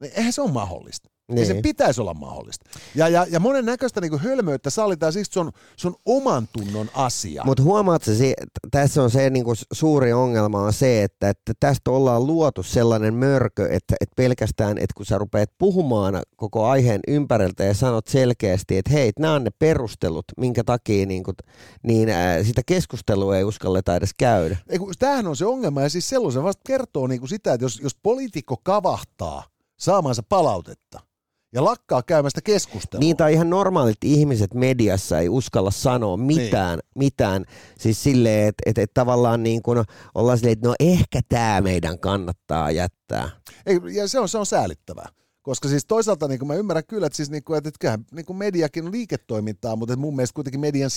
Niin 0.02 0.12
eihän 0.16 0.32
se 0.32 0.42
ole 0.42 0.50
mahdollista. 0.50 1.08
Niin. 1.28 1.48
Ja 1.48 1.54
se 1.54 1.60
pitäisi 1.62 2.00
olla 2.00 2.14
mahdollista. 2.14 2.70
Ja, 2.94 3.08
ja, 3.08 3.26
ja 3.30 3.40
monen 3.40 3.64
näköistä 3.64 4.00
niin 4.00 4.18
hölmöyttä 4.18 4.70
sallitaan 4.70 5.12
siksi, 5.12 5.32
se 5.32 5.40
on, 5.40 5.52
se 5.76 5.88
on 5.88 5.94
oman 6.06 6.48
tunnon 6.52 6.90
asia. 6.94 7.42
Mutta 7.44 7.62
huomaat 7.62 8.02
se, 8.02 8.34
tässä 8.70 9.02
on 9.02 9.10
se 9.10 9.30
niin 9.30 9.44
kuin 9.44 9.56
suuri 9.72 10.12
ongelma 10.12 10.60
on 10.60 10.72
se, 10.72 11.02
että, 11.02 11.28
että 11.28 11.52
tästä 11.60 11.90
ollaan 11.90 12.26
luotu 12.26 12.62
sellainen 12.62 13.14
mörkö, 13.14 13.64
että, 13.64 13.96
että 14.00 14.14
pelkästään, 14.16 14.78
että 14.78 14.94
kun 14.96 15.06
sä 15.06 15.18
rupeat 15.18 15.50
puhumaan 15.58 16.22
koko 16.36 16.66
aiheen 16.66 17.00
ympäriltä 17.08 17.64
ja 17.64 17.74
sanot 17.74 18.06
selkeästi, 18.06 18.78
että 18.78 18.92
hei, 18.92 19.12
nämä 19.18 19.34
on 19.34 19.44
ne 19.44 19.50
perustelut, 19.58 20.24
minkä 20.36 20.64
takia 20.64 21.06
niin 21.06 21.22
kuin, 21.22 21.36
niin, 21.82 22.08
ää, 22.08 22.44
sitä 22.44 22.62
keskustelua 22.66 23.36
ei 23.36 23.44
uskalleta 23.44 23.96
edes 23.96 24.14
käydä. 24.18 24.56
Ei, 24.68 24.78
kun, 24.78 24.92
tämähän 24.98 25.26
on 25.26 25.36
se 25.36 25.46
ongelma 25.46 25.82
ja 25.82 25.88
siis 25.88 26.08
sellaisen 26.08 26.42
vasta 26.42 26.62
kertoo 26.66 27.06
niin 27.06 27.20
kuin 27.20 27.28
sitä, 27.28 27.52
että 27.52 27.64
jos, 27.64 27.80
jos 27.82 27.96
poliitikko 28.02 28.56
kavahtaa 28.62 29.51
saamansa 29.82 30.22
palautetta– 30.22 31.00
ja 31.54 31.64
lakkaa 31.64 32.02
käymästä 32.02 32.40
keskustelua. 32.40 33.00
Niin, 33.00 33.16
tai 33.16 33.32
ihan 33.32 33.50
normaalit 33.50 34.04
ihmiset 34.04 34.54
mediassa 34.54 35.18
ei 35.18 35.28
uskalla 35.28 35.70
sanoa 35.70 36.16
mitään, 36.16 36.78
niin. 36.78 36.92
mitään. 36.94 37.44
siis 37.78 38.02
silleen, 38.02 38.48
että 38.48 38.62
et, 38.66 38.78
et 38.78 38.90
tavallaan 38.94 39.42
niin 39.42 39.62
kuin 39.62 39.84
ollaan 40.14 40.38
silleen, 40.38 40.52
että 40.52 40.68
no 40.68 40.74
ehkä 40.80 41.20
tämä 41.28 41.60
meidän 41.60 41.98
kannattaa 41.98 42.70
jättää. 42.70 43.30
Ei, 43.66 43.80
ja 43.94 44.08
se 44.08 44.20
on, 44.20 44.28
se 44.28 44.38
on 44.38 44.46
säälittävää. 44.46 45.08
Koska 45.42 45.68
siis 45.68 45.84
toisaalta 45.84 46.28
niin 46.28 46.46
mä 46.46 46.54
ymmärrän 46.54 46.86
kyllä, 46.88 47.06
että, 47.06 47.16
siis 47.16 47.30
niin 47.30 47.44
kuin, 47.44 47.58
että 47.58 47.70
kyllähän 47.80 48.04
niin 48.12 48.26
kuin 48.26 48.36
mediakin 48.36 48.86
on 48.86 48.92
liiketoimintaa, 48.92 49.76
mutta 49.76 49.96
mun 49.96 50.16
mielestä 50.16 50.34
kuitenkin 50.34 50.60
median 50.60 50.90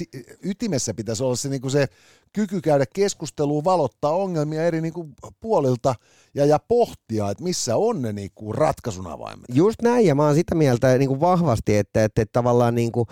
ytimessä 0.44 0.94
pitäisi 0.94 1.24
olla 1.24 1.36
se, 1.36 1.50
niin 1.50 1.62
kuin 1.62 1.72
se 1.72 1.88
kyky 2.36 2.62
käydä 2.62 2.86
keskustelua, 2.94 3.64
valottaa 3.64 4.12
ongelmia 4.12 4.64
eri 4.64 4.82
niin 4.82 4.94
kuin 4.94 5.14
puolilta 5.40 5.96
ja, 6.34 6.46
ja 6.46 6.60
pohtia, 6.60 7.30
että 7.30 7.44
missä 7.44 7.76
on 7.76 8.02
ne 8.02 8.14
niin 8.14 8.32
kuin 8.36 8.56
ratkaisun 8.56 9.08
avaimet. 9.08 9.46
Just 9.54 9.82
näin, 9.82 10.06
ja 10.06 10.16
mä 10.16 10.26
oon 10.26 10.36
sitä 10.36 10.56
mieltä 10.56 10.98
niin 10.98 11.08
kuin 11.08 11.20
vahvasti, 11.20 11.78
että, 11.78 12.04
että, 12.04 12.22
että 12.22 12.34
tavallaan 12.34 12.76
niin 12.76 12.92
kuin, 12.92 13.08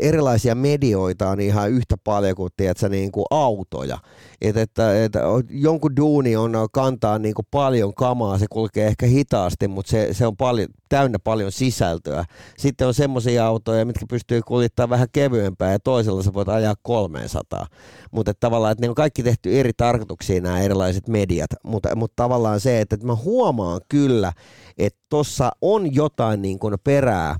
erilaisia 0.00 0.54
medioita 0.54 1.28
on 1.28 1.40
ihan 1.40 1.70
yhtä 1.70 1.96
paljon 2.04 2.36
kuin, 2.36 2.50
tiedätkö, 2.56 2.88
niin 2.88 3.12
kuin 3.12 3.26
autoja. 3.30 3.98
Että, 4.40 4.62
että, 4.62 5.04
että 5.04 5.20
jonkun 5.50 5.96
duuni 5.96 6.36
on 6.36 6.52
kantaa 6.72 7.18
niin 7.18 7.34
kuin 7.34 7.46
paljon 7.50 7.94
kamaa, 7.94 8.38
se 8.38 8.46
kulkee 8.50 8.86
ehkä 8.86 9.06
hitaasti, 9.06 9.68
mutta 9.68 9.90
se, 9.90 10.08
se 10.12 10.26
on 10.26 10.36
paljon, 10.36 10.68
täynnä 10.92 11.18
paljon 11.18 11.52
sisältöä. 11.52 12.24
Sitten 12.58 12.86
on 12.86 12.94
semmoisia 12.94 13.46
autoja, 13.46 13.84
mitkä 13.84 14.06
pystyy 14.08 14.40
kuljettamaan 14.42 14.90
vähän 14.90 15.08
kevyempää 15.12 15.72
ja 15.72 15.78
toisella 15.78 16.22
sä 16.22 16.34
voit 16.34 16.48
ajaa 16.48 16.74
300. 16.82 17.66
Mutta 18.10 18.34
tavallaan, 18.34 18.72
että 18.72 18.84
ne 18.84 18.88
on 18.88 18.94
kaikki 18.94 19.22
tehty 19.22 19.60
eri 19.60 19.72
tarkoituksiin 19.76 20.42
nämä 20.42 20.60
erilaiset 20.60 21.08
mediat, 21.08 21.50
mutta, 21.62 21.96
mutta 21.96 22.22
tavallaan 22.22 22.60
se, 22.60 22.80
että, 22.80 22.94
että 22.94 23.06
mä 23.06 23.14
huomaan 23.14 23.80
kyllä, 23.88 24.32
että 24.78 25.00
tuossa 25.08 25.50
on 25.62 25.94
jotain 25.94 26.42
niin 26.42 26.58
kuin 26.58 26.74
perää 26.84 27.36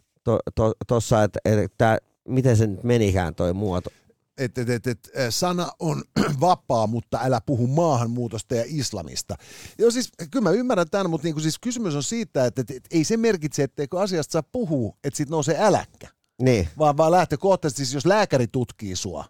tuossa, 0.87 1.17
to, 1.17 1.23
että, 1.23 1.41
että 1.45 1.99
miten 2.29 2.57
se 2.57 2.67
nyt 2.67 2.85
menikään 2.85 3.35
toi 3.35 3.53
muoto 3.53 3.91
että 4.39 4.61
et, 4.61 4.69
et, 4.69 4.87
et, 4.87 5.11
sana 5.31 5.73
on 5.79 6.03
vapaa, 6.41 6.87
mutta 6.87 7.21
älä 7.23 7.41
puhu 7.47 7.67
maahanmuutosta 7.67 8.55
ja 8.55 8.65
islamista. 8.67 9.37
Joo 9.79 9.91
siis, 9.91 10.13
kyllä 10.31 10.43
mä 10.43 10.51
ymmärrän 10.51 10.91
tämän, 10.91 11.11
mutta 11.11 11.27
niinku 11.27 11.41
siis 11.41 11.59
kysymys 11.59 11.95
on 11.95 12.03
siitä, 12.03 12.47
että 12.47 12.61
et, 12.61 12.71
et, 12.71 12.85
ei 12.91 13.05
se 13.05 13.17
merkitse, 13.17 13.63
etteikö 13.63 14.01
asiasta 14.01 14.33
saa 14.33 14.43
puhua, 14.43 14.97
että 15.05 15.17
siitä 15.17 15.31
nousee 15.31 15.57
äläkkä. 15.61 16.09
Niin. 16.43 16.69
Vaan, 16.79 16.97
vaan 16.97 17.13
lähtökohtaisesti, 17.13 17.85
siis 17.85 17.95
jos 17.95 18.07
lääkäri 18.07 18.47
tutkii 18.47 18.97
sua, 18.97 19.25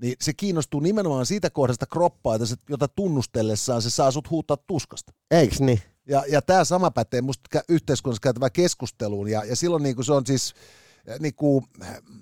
niin 0.00 0.16
se 0.20 0.32
kiinnostuu 0.32 0.80
nimenomaan 0.80 1.26
siitä 1.26 1.50
kohdasta 1.50 1.86
kroppaa, 1.86 2.38
jota 2.68 2.88
tunnustellessaan 2.88 3.82
se 3.82 3.90
saa 3.90 4.10
sut 4.10 4.30
huuttaa 4.30 4.56
tuskasta. 4.56 5.12
Eiks 5.30 5.60
niin? 5.60 5.80
Ja, 6.08 6.24
ja 6.28 6.42
tämä 6.42 6.64
sama 6.64 6.90
pätee 6.90 7.22
musta 7.22 7.60
yhteiskunnassa 7.68 8.20
käytävään 8.20 8.52
keskusteluun, 8.52 9.28
ja, 9.28 9.44
ja 9.44 9.56
silloin 9.56 9.82
niin 9.82 9.94
kuin 9.94 10.04
se 10.04 10.12
on 10.12 10.26
siis, 10.26 10.54
niin 11.20 11.34
kuin, 11.34 11.64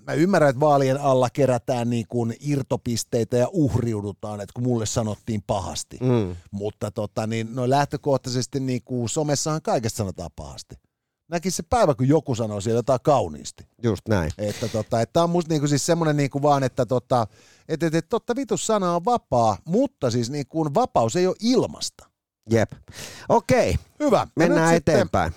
mä 0.06 0.12
ymmärrän, 0.12 0.50
että 0.50 0.60
vaalien 0.60 1.00
alla 1.00 1.30
kerätään 1.30 1.90
niin 1.90 2.06
kuin 2.08 2.36
irtopisteitä 2.40 3.36
ja 3.36 3.48
uhriudutaan, 3.52 4.40
että 4.40 4.52
kun 4.52 4.64
mulle 4.64 4.86
sanottiin 4.86 5.42
pahasti. 5.46 5.98
Mm. 6.00 6.36
Mutta 6.50 6.90
tota, 6.90 7.26
niin, 7.26 7.54
no 7.54 7.70
lähtökohtaisesti 7.70 8.60
niin 8.60 8.82
kuin 8.84 9.08
somessahan 9.08 9.62
kaikesta 9.62 9.96
sanotaan 9.96 10.30
pahasti. 10.36 10.74
Näkisi 11.28 11.56
se 11.56 11.62
päivä, 11.62 11.94
kun 11.94 12.08
joku 12.08 12.34
sanoo 12.34 12.60
siellä 12.60 12.78
jotain 12.78 13.00
kauniisti. 13.02 13.66
Just 13.82 14.08
näin. 14.08 14.30
Että 14.38 14.68
tota, 14.68 15.00
että 15.00 15.22
on 15.22 15.30
musta 15.30 15.48
niinku 15.48 15.68
siis 15.68 15.86
semmoinen 15.86 16.16
niinku 16.16 16.42
vaan, 16.42 16.62
että 16.62 16.86
tota, 16.86 17.26
että, 17.68 17.86
että, 17.86 17.98
että 17.98 18.08
totta 18.08 18.36
vitus 18.36 18.66
sana 18.66 18.96
on 18.96 19.04
vapaa, 19.04 19.56
mutta 19.64 20.10
siis 20.10 20.30
niinku 20.30 20.74
vapaus 20.74 21.16
ei 21.16 21.26
ole 21.26 21.36
ilmasta. 21.40 22.08
Jep. 22.50 22.72
Okei. 23.28 23.76
Hyvä. 24.00 24.26
Mennään 24.36 24.74
eteenpäin. 24.74 25.32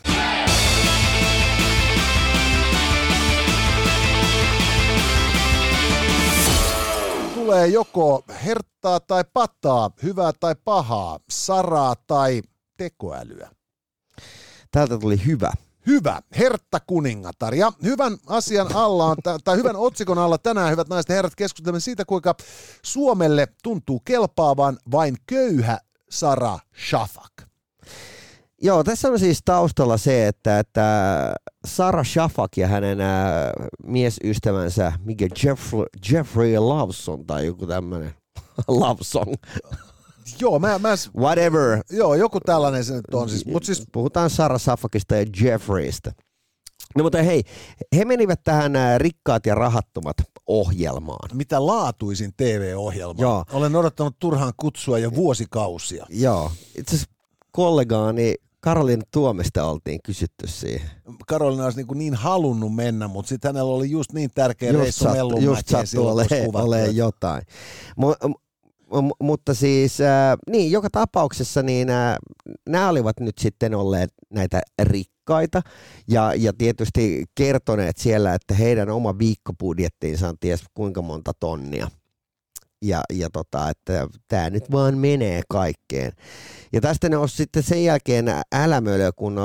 Tulee 7.45 7.67
joko 7.67 8.23
herttaa 8.45 8.99
tai 8.99 9.23
pataa, 9.33 9.91
hyvää 10.03 10.31
tai 10.39 10.55
pahaa, 10.63 11.19
saraa 11.29 11.95
tai 12.07 12.41
tekoälyä. 12.77 13.49
Täältä 14.71 14.97
tuli 14.97 15.25
hyvä. 15.25 15.51
Hyvä, 15.87 16.21
Hertta 16.37 16.79
kuningatar. 16.79 17.55
Ja 17.55 17.71
hyvän 17.83 18.17
asian 18.27 18.75
alla 18.75 19.05
on, 19.05 19.17
tai 19.43 19.57
hyvän 19.57 19.75
otsikon 19.75 20.17
alla 20.17 20.37
tänään, 20.37 20.71
hyvät 20.71 20.89
naiset 20.89 21.09
ja 21.09 21.15
herrat, 21.15 21.35
keskustelemme 21.35 21.79
siitä, 21.79 22.05
kuinka 22.05 22.35
Suomelle 22.83 23.47
tuntuu 23.63 23.99
kelpaavan 24.05 24.77
vain 24.91 25.17
köyhä 25.27 25.79
Sara 26.09 26.59
Shafak. 26.89 27.54
Joo, 28.65 28.83
tässä 28.83 29.07
on 29.07 29.19
siis 29.19 29.39
taustalla 29.45 29.97
se, 29.97 30.27
että, 30.27 30.59
että 30.59 31.33
Sara 31.67 32.03
Shafak 32.03 32.57
ja 32.57 32.67
hänen 32.67 33.01
ää, 33.01 33.53
miesystävänsä, 33.83 34.93
mikä 35.03 35.27
Jeffrey, 35.43 35.85
Jeffrey 36.11 36.57
Loveson 36.57 37.25
tai 37.25 37.45
joku 37.45 37.67
tämmöinen 37.67 38.13
love 38.67 39.03
song. 39.13 39.33
Joo, 40.39 40.59
mä, 40.59 40.79
mä... 40.79 40.89
Whatever. 41.17 41.79
Joo, 41.91 42.15
joku 42.15 42.39
tällainen 42.39 42.83
se 42.83 42.93
nyt 42.93 43.13
on. 43.13 43.29
Siis, 43.29 43.45
mut 43.45 43.63
siis... 43.63 43.83
Puhutaan 43.91 44.29
Sara 44.29 44.57
Shafakista 44.57 45.15
ja 45.15 45.25
Jeffreystä. 45.41 46.11
No 46.95 47.03
mutta 47.03 47.21
hei, 47.21 47.43
he 47.95 48.05
menivät 48.05 48.43
tähän 48.43 48.73
Rikkaat 48.97 49.45
ja 49.45 49.55
rahattomat 49.55 50.17
ohjelmaan. 50.47 51.29
Mitä 51.37 51.65
laatuisin 51.65 52.31
TV-ohjelma. 52.37 53.21
Joo. 53.21 53.45
Olen 53.53 53.75
odottanut 53.75 54.15
turhaan 54.19 54.53
kutsua 54.57 54.99
jo 54.99 55.15
vuosikausia. 55.15 56.05
Joo. 56.09 56.51
Itse 56.77 56.95
asiassa 56.95 57.15
kollegaani 57.51 58.35
Karolin 58.65 59.01
Tuomesta 59.11 59.63
oltiin 59.63 59.99
kysytty 60.05 60.47
siihen. 60.47 60.89
Karolina 61.27 61.63
olisi 61.63 61.83
niin, 61.83 61.97
niin 61.97 62.13
halunnut 62.13 62.75
mennä, 62.75 63.07
mutta 63.07 63.29
sitten 63.29 63.49
hänellä 63.49 63.71
oli 63.71 63.91
just 63.91 64.13
niin 64.13 64.29
tärkeä 64.35 64.71
just 64.71 64.81
reissu 64.83 65.03
sat, 65.03 65.43
Just 65.43 65.67
sattui 65.67 66.05
olemaan 66.05 66.95
jotain. 66.95 67.41
M- 67.97 68.27
m- 68.97 69.25
mutta 69.25 69.53
siis, 69.53 70.01
äh, 70.01 70.37
niin, 70.49 70.71
joka 70.71 70.89
tapauksessa 70.89 71.63
niin 71.63 71.89
äh, 71.89 72.15
nämä 72.69 72.89
olivat 72.89 73.19
nyt 73.19 73.37
sitten 73.37 73.75
olleet 73.75 74.09
näitä 74.29 74.61
rikkaita 74.83 75.61
ja, 76.07 76.33
ja 76.37 76.53
tietysti 76.57 77.25
kertoneet 77.35 77.97
siellä, 77.97 78.33
että 78.33 78.53
heidän 78.53 78.89
oma 78.89 79.17
viikkobudjettiinsa 79.17 80.29
on 80.29 80.35
ties 80.39 80.63
kuinka 80.73 81.01
monta 81.01 81.31
tonnia 81.39 81.87
ja, 82.87 83.01
ja 83.13 83.29
tota, 83.29 83.69
että 83.69 84.07
tämä 84.27 84.49
nyt 84.49 84.71
vaan 84.71 84.97
menee 84.97 85.41
kaikkeen. 85.49 86.11
Ja 86.73 86.81
tästä 86.81 87.09
ne 87.09 87.17
on 87.17 87.29
sitten 87.29 87.63
sen 87.63 87.83
jälkeen 87.83 88.25
älämölö, 88.53 89.11
kun 89.15 89.37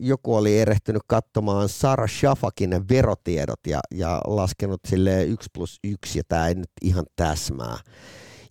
joku 0.00 0.34
oli 0.34 0.58
erehtynyt 0.58 1.02
katsomaan 1.06 1.68
Sara 1.68 2.06
Shafakin 2.06 2.88
verotiedot 2.88 3.60
ja, 3.66 3.80
ja 3.94 4.20
laskenut 4.26 4.80
sille 4.88 5.24
1 5.24 5.48
plus 5.54 5.78
1 5.84 6.18
ja 6.18 6.22
tämä 6.28 6.48
ei 6.48 6.54
nyt 6.54 6.70
ihan 6.82 7.04
täsmää. 7.16 7.76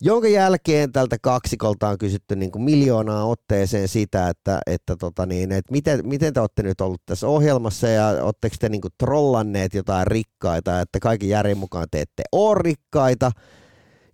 Jonka 0.01 0.27
jälkeen 0.27 0.91
tältä 0.91 1.17
kaksikolta 1.21 1.89
on 1.89 1.97
kysytty 1.97 2.35
niin 2.35 2.51
kuin 2.51 2.63
miljoonaa 2.63 3.25
otteeseen 3.25 3.87
sitä, 3.87 4.29
että, 4.29 4.59
että, 4.65 4.95
tota 4.95 5.25
niin, 5.25 5.51
että 5.51 5.71
miten, 5.71 6.07
miten 6.07 6.33
te 6.33 6.39
olette 6.39 6.63
nyt 6.63 6.81
ollut 6.81 7.01
tässä 7.05 7.27
ohjelmassa 7.27 7.87
ja 7.87 8.07
oletteko 8.07 8.55
te 8.59 8.69
niin 8.69 8.81
kuin 8.81 8.93
trollanneet 8.97 9.73
jotain 9.73 10.07
rikkaita, 10.07 10.81
että 10.81 10.99
kaiken 10.99 11.29
järjen 11.29 11.57
mukaan 11.57 11.87
te 11.91 12.01
ette 12.01 12.23
ole 12.31 12.57
rikkaita– 12.61 13.31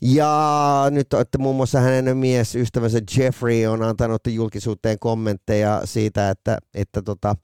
ja 0.01 0.85
nyt 0.91 1.13
että 1.13 1.37
muun 1.37 1.55
muassa 1.55 1.79
hänen 1.79 2.17
miesystävänsä 2.17 2.99
Jeffrey 3.17 3.65
on 3.65 3.83
antanut 3.83 4.21
julkisuuteen 4.27 4.99
kommentteja 4.99 5.81
siitä, 5.85 6.29
että, 6.29 6.57
että, 6.73 7.01
tota, 7.01 7.35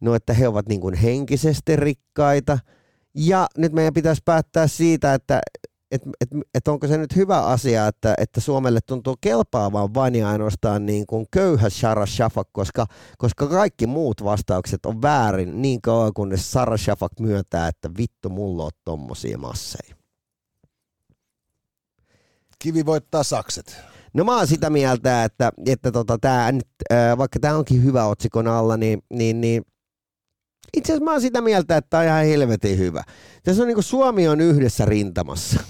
no, 0.00 0.14
että 0.14 0.32
he 0.32 0.48
ovat 0.48 0.68
niin 0.68 0.80
kuin 0.80 0.94
henkisesti 0.94 1.76
rikkaita. 1.76 2.58
Ja 3.14 3.46
nyt 3.58 3.72
meidän 3.72 3.94
pitäisi 3.94 4.22
päättää 4.24 4.66
siitä, 4.66 5.14
että 5.14 5.40
et, 5.90 6.02
et, 6.20 6.28
et 6.54 6.68
onko 6.68 6.86
se 6.86 6.98
nyt 6.98 7.16
hyvä 7.16 7.46
asia, 7.46 7.86
että, 7.86 8.14
että 8.18 8.40
Suomelle 8.40 8.80
tuntuu 8.86 9.16
kelpaavan 9.20 9.94
vain 9.94 10.14
ja 10.14 10.28
ainoastaan 10.28 10.86
niin 10.86 11.06
kuin 11.06 11.26
köyhä 11.30 11.70
Shara 11.70 12.06
Shafak, 12.06 12.48
koska, 12.52 12.86
koska 13.18 13.46
kaikki 13.46 13.86
muut 13.86 14.24
vastaukset 14.24 14.86
on 14.86 15.02
väärin 15.02 15.62
niin 15.62 15.82
kauan, 15.82 16.14
kunnes 16.14 16.52
Sara 16.52 16.76
Shafak 16.76 17.12
myöntää, 17.20 17.68
että 17.68 17.90
vittu 17.98 18.28
mulla 18.28 18.64
on 18.64 18.70
tommosia 18.84 19.38
masseja. 19.38 19.99
Kivi 22.62 22.86
voittaa 22.86 23.22
sakset. 23.22 23.76
No 24.14 24.24
mä 24.24 24.36
oon 24.36 24.46
sitä 24.46 24.70
mieltä, 24.70 25.24
että, 25.24 25.52
että 25.66 25.92
tota, 25.92 26.18
tää 26.18 26.52
nyt, 26.52 26.68
vaikka 27.18 27.40
tämä 27.40 27.56
onkin 27.56 27.84
hyvä 27.84 28.04
otsikon 28.04 28.48
alla, 28.48 28.76
niin, 28.76 29.02
niin, 29.10 29.40
niin 29.40 29.62
itse 30.76 30.92
asiassa 30.92 31.04
mä 31.04 31.12
oon 31.12 31.20
sitä 31.20 31.40
mieltä, 31.40 31.76
että 31.76 31.90
tämä 31.90 32.00
on 32.00 32.06
ihan 32.06 32.24
helvetin 32.24 32.78
hyvä. 32.78 33.04
Tässä 33.42 33.62
on 33.62 33.68
niin 33.68 33.76
kuin 33.76 33.84
Suomi 33.84 34.28
on 34.28 34.40
yhdessä 34.40 34.84
rintamassa. 34.84 35.60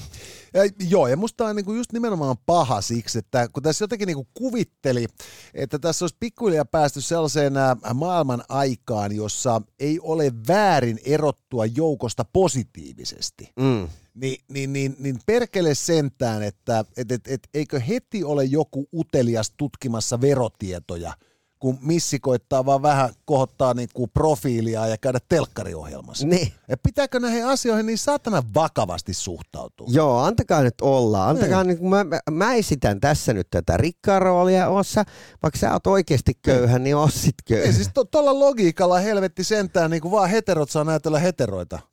Ja, 0.55 0.63
joo, 0.89 1.09
ja 1.09 1.17
musta 1.17 1.47
on 1.47 1.57
niinku 1.57 1.73
just 1.73 1.93
nimenomaan 1.93 2.37
paha 2.47 2.81
siksi, 2.81 3.19
että 3.19 3.49
kun 3.53 3.63
tässä 3.63 3.83
jotenkin 3.83 4.07
niinku 4.07 4.29
kuvitteli, 4.35 5.07
että 5.55 5.79
tässä 5.79 6.05
olisi 6.05 6.17
pikkuhiljaa 6.21 6.65
päästy 6.65 7.01
sellaiseen 7.01 7.53
maailman 7.95 8.45
aikaan, 8.49 9.17
jossa 9.17 9.63
ei 9.81 10.01
ole 10.03 10.33
väärin 10.49 10.99
erottua 11.05 11.67
joukosta 11.67 12.25
positiivisesti. 12.33 13.53
Mm 13.61 13.89
niin, 14.15 14.45
niin, 14.49 14.73
niin, 14.73 14.97
niin 14.99 15.19
perkele 15.27 15.75
sentään, 15.75 16.43
että 16.43 16.85
et, 16.97 17.13
et, 17.13 17.29
et, 17.29 17.49
eikö 17.55 17.81
heti 17.81 18.25
ole 18.25 18.45
joku 18.45 18.89
utelias 18.95 19.53
tutkimassa 19.57 20.21
verotietoja, 20.21 21.13
kun 21.61 21.79
missi 21.81 22.21
koittaa 22.21 22.67
vaan 22.67 22.83
vähän 22.83 23.11
kohottaa 23.25 23.75
niinku 23.75 24.07
profiilia 24.07 24.87
ja 24.87 24.97
käydä 24.99 25.19
telkkariohjelmassa. 25.29 26.27
Niin. 26.27 26.53
Et 26.69 26.81
pitääkö 26.83 27.21
näihin 27.21 27.47
asioihin 27.47 27.87
niin 27.87 27.99
saatana 27.99 28.43
vakavasti 28.55 29.15
suhtautua? 29.15 29.87
Joo, 29.91 30.19
antakaa 30.19 30.63
nyt 30.63 30.81
olla. 30.83 31.29
Antakaa 31.29 31.65
nyt, 31.65 31.81
mä, 31.81 32.05
mä, 32.05 32.21
mä 32.31 32.55
esitän 32.55 33.01
tässä 33.01 33.33
nyt 33.33 33.47
tätä 33.51 33.77
rikkaan 33.77 34.23
roolia 34.23 34.69
ossa, 34.69 35.05
vaikka 35.43 35.59
sä 35.59 35.73
oot 35.73 35.87
oikeasti 35.87 36.33
köyhä, 36.43 36.79
niin 36.79 36.97
oot 36.97 37.15
sit 37.15 37.35
köyhä. 37.49 37.65
Ei 37.65 37.73
siis 37.73 37.91
tuolla 37.95 38.31
to, 38.31 38.41
logiikalla 38.41 38.99
helvetti 38.99 39.45
sentään, 39.45 39.91
niin 39.91 40.03
kuin 40.03 40.13
vaan 40.13 40.31
heterot 40.31 40.71
saa 40.71 40.85
näytellä 40.85 41.19
heteroita. 41.19 41.79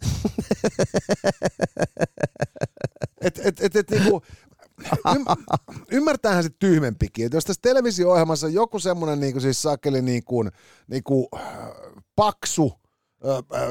et, 3.22 3.40
et, 3.44 3.62
et, 3.62 3.76
et, 3.76 3.90
niinku, 3.90 4.22
Ym, 5.16 5.26
ymmärtäähän 5.92 6.44
se 6.44 6.50
tyhmempikin, 6.60 7.26
että 7.26 7.38
jos 7.38 7.46
tässä 7.46 7.62
televisio-ohjelmassa 7.62 8.48
joku 8.48 8.80
semmoinen 8.80 9.20
niin 9.20 9.42
siis 9.42 9.62
sakeli 9.62 10.02
niin 10.02 10.24
kuin, 10.24 10.52
niin 10.88 11.04
kuin, 11.04 11.28
paksu, 12.16 12.74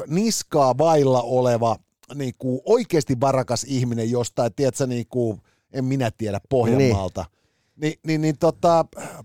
niskaa 0.06 0.78
vailla 0.78 1.22
oleva, 1.22 1.76
niin 2.14 2.34
kuin 2.38 2.60
oikeasti 2.64 3.20
varakas 3.20 3.64
ihminen 3.68 4.10
jostain, 4.10 4.54
tiedätkö, 4.54 4.86
niin 4.86 5.06
kuin, 5.08 5.42
en 5.72 5.84
minä 5.84 6.10
tiedä, 6.18 6.40
Pohjanmaalta, 6.48 7.20
niin. 7.20 7.36
Niin, 7.80 7.94
niin, 8.06 8.20
niin 8.20 8.38
tota, 8.38 8.84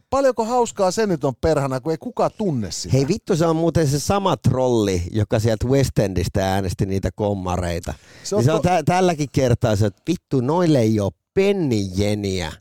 paljonko 0.10 0.46
hauskaa 0.46 0.92
se 0.92 1.08
nyt 1.08 1.24
on 1.24 1.36
perhana, 1.36 1.80
kun 1.80 1.92
ei 1.92 1.98
kukaan 1.98 2.32
tunne 2.38 2.72
sitä. 2.72 2.98
Hei 2.98 3.08
vittu, 3.08 3.36
se 3.36 3.46
on 3.46 3.56
muuten 3.56 3.88
se 3.88 4.00
sama 4.00 4.38
trolli, 4.38 5.04
joka 5.12 5.40
sieltä 5.40 5.68
West 5.68 6.00
Endistä 6.00 6.54
äänesti 6.54 6.86
niitä 6.86 7.10
kommareita. 7.16 7.94
Se 8.24 8.36
on, 8.36 8.40
niin 8.40 8.46
se 8.46 8.52
on 8.52 8.62
tä- 8.62 8.84
tälläkin 8.86 9.28
kertaa 9.32 9.76
se, 9.76 9.86
että 9.86 10.02
vittu, 10.08 10.42
noille 10.42 10.80
ei 10.80 11.00
ole 11.00 11.12
pennijeniä. 11.34 12.52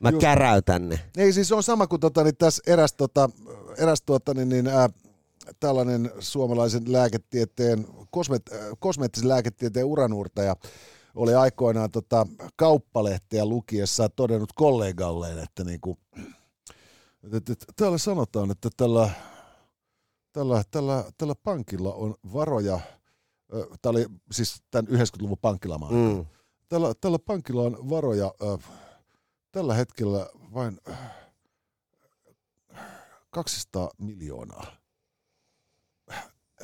Mä 0.00 0.10
Just. 0.10 0.20
käräytän 0.20 0.88
ne. 0.88 1.00
Ei 1.16 1.32
siis 1.32 1.52
on 1.52 1.62
sama 1.62 1.86
kuin 1.86 2.00
tota, 2.00 2.24
niin 2.24 2.36
tässä 2.36 2.62
eräs, 2.66 2.92
tota, 2.92 3.30
eräs 3.78 4.02
tota, 4.02 4.34
niin, 4.34 4.48
niin, 4.48 4.66
ää, 4.66 4.88
tällainen 5.60 6.12
suomalaisen 6.18 6.92
lääketieteen, 6.92 7.86
kosmet, 8.10 8.42
äh, 8.52 8.58
kosmeettisen 8.78 9.28
lääketieteen 9.28 9.86
uranuurtaja 9.86 10.56
oli 11.14 11.34
aikoinaan 11.34 11.90
tota, 11.90 12.26
kauppalehteä 12.56 13.46
lukiessa 13.46 14.08
todennut 14.08 14.52
kollegalleen, 14.54 15.38
että 15.38 15.64
niinku, 15.64 15.98
että, 17.22 17.52
että, 17.52 17.66
täällä 17.76 17.98
sanotaan, 17.98 18.50
että 18.50 18.68
tällä, 18.76 19.10
tällä, 20.32 20.62
tällä, 20.70 21.04
tällä 21.18 21.34
pankilla 21.34 21.94
on 21.94 22.14
varoja, 22.32 22.80
tämä 23.82 23.90
oli 23.90 24.06
siis 24.32 24.62
tämän 24.70 24.86
90-luvun 24.86 25.38
pankkilamaan, 25.38 25.94
mm 25.94 26.26
tällä, 26.68 26.94
tällä 27.00 27.18
pankilla 27.18 27.62
on 27.62 27.90
varoja 27.90 28.34
äh, 28.42 28.70
tällä 29.52 29.74
hetkellä 29.74 30.30
vain 30.54 30.80
äh, 30.90 30.98
200 33.30 33.90
miljoonaa. 33.98 34.76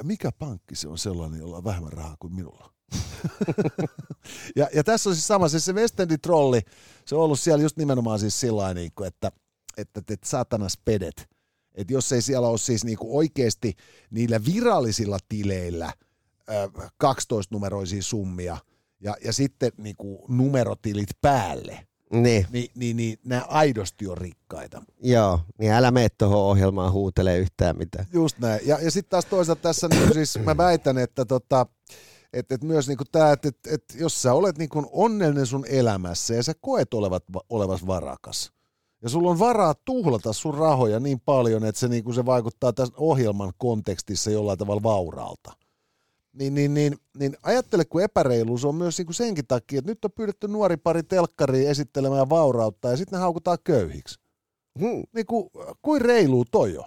Mikä 0.02 0.32
pankki 0.32 0.76
se 0.76 0.88
on 0.88 0.98
sellainen, 0.98 1.40
jolla 1.40 1.56
on 1.56 1.64
vähemmän 1.64 1.92
rahaa 1.92 2.16
kuin 2.18 2.34
minulla? 2.34 2.72
ja, 4.56 4.68
ja 4.74 4.84
tässä 4.84 5.10
on 5.10 5.14
siis 5.14 5.26
sama, 5.26 5.48
siis 5.48 5.64
se 5.64 5.72
Westendi 5.72 6.18
trolli, 6.18 6.60
se 7.04 7.14
on 7.14 7.22
ollut 7.22 7.40
siellä 7.40 7.62
just 7.62 7.76
nimenomaan 7.76 8.18
siis 8.18 8.40
sillä 8.40 8.74
niin 8.74 8.92
että, 9.06 9.32
että, 9.76 10.00
että, 10.00 10.14
että 10.14 10.28
saatana 10.28 10.68
spedet. 10.68 11.28
Että 11.74 11.92
jos 11.92 12.12
ei 12.12 12.22
siellä 12.22 12.48
ole 12.48 12.58
siis 12.58 12.84
niin 12.84 12.98
kuin 12.98 13.16
oikeasti 13.16 13.74
niillä 14.10 14.44
virallisilla 14.44 15.18
tileillä 15.28 15.86
äh, 15.86 16.90
12-numeroisia 17.04 18.02
summia– 18.02 18.58
ja, 19.02 19.16
ja 19.24 19.32
sitten 19.32 19.72
niin 19.76 19.96
kuin 19.96 20.18
numerotilit 20.28 21.08
päälle, 21.20 21.86
niin. 22.12 22.46
Niin, 22.50 22.70
niin, 22.74 22.96
niin 22.96 23.18
nämä 23.24 23.42
aidosti 23.48 24.06
on 24.06 24.18
rikkaita. 24.18 24.82
Joo, 25.02 25.40
niin 25.58 25.72
älä 25.72 25.90
mene 25.90 26.08
tuohon 26.18 26.38
ohjelmaan 26.38 26.92
huutele 26.92 27.38
yhtään 27.38 27.78
mitään. 27.78 28.06
Just 28.12 28.38
näin. 28.38 28.60
Ja, 28.64 28.78
ja 28.80 28.90
sitten 28.90 29.10
taas 29.10 29.24
toisaalta 29.24 29.62
tässä 29.62 29.88
niin 29.88 30.12
siis 30.12 30.38
mä 30.44 30.56
väitän, 30.56 30.98
että 30.98 31.24
tota, 31.24 31.66
et, 32.32 32.52
et 32.52 32.62
myös 32.62 32.88
niinku 32.88 33.04
tämä, 33.12 33.32
että 33.32 33.48
et, 33.48 33.58
et, 33.70 33.84
jos 33.94 34.22
sä 34.22 34.32
olet 34.32 34.58
niinku 34.58 34.90
onnellinen 34.92 35.46
sun 35.46 35.64
elämässä 35.68 36.34
ja 36.34 36.42
sä 36.42 36.52
koet 36.60 36.94
olevat, 36.94 37.24
olevas 37.48 37.86
varakas, 37.86 38.52
ja 39.02 39.08
sulla 39.08 39.30
on 39.30 39.38
varaa 39.38 39.74
tuhlata 39.84 40.32
sun 40.32 40.54
rahoja 40.54 41.00
niin 41.00 41.20
paljon, 41.20 41.64
että 41.64 41.78
se, 41.78 41.88
niinku, 41.88 42.12
se 42.12 42.26
vaikuttaa 42.26 42.72
tässä 42.72 42.94
ohjelman 42.96 43.52
kontekstissa 43.56 44.30
jollain 44.30 44.58
tavalla 44.58 44.82
vauraalta, 44.82 45.52
niin, 46.32 46.54
niin, 46.54 46.74
niin, 46.74 46.98
niin 47.18 47.36
ajattele, 47.42 47.84
kun 47.84 48.02
epäreiluus 48.02 48.64
on 48.64 48.74
myös 48.74 48.98
niin 48.98 49.14
senkin 49.14 49.46
takia, 49.46 49.78
että 49.78 49.90
nyt 49.90 50.04
on 50.04 50.12
pyydetty 50.12 50.48
nuori 50.48 50.76
pari 50.76 51.02
telkkariin 51.02 51.68
esittelemään 51.68 52.28
vaurautta 52.28 52.88
ja 52.88 52.96
sitten 52.96 53.16
ne 53.16 53.20
haukutaan 53.20 53.58
köyhiksi. 53.64 54.20
Hmm. 54.78 55.02
Niin 55.14 55.26
kuin, 55.26 55.50
kuin 55.82 56.00
reiluu 56.00 56.44
toi 56.50 56.74
jo. 56.74 56.84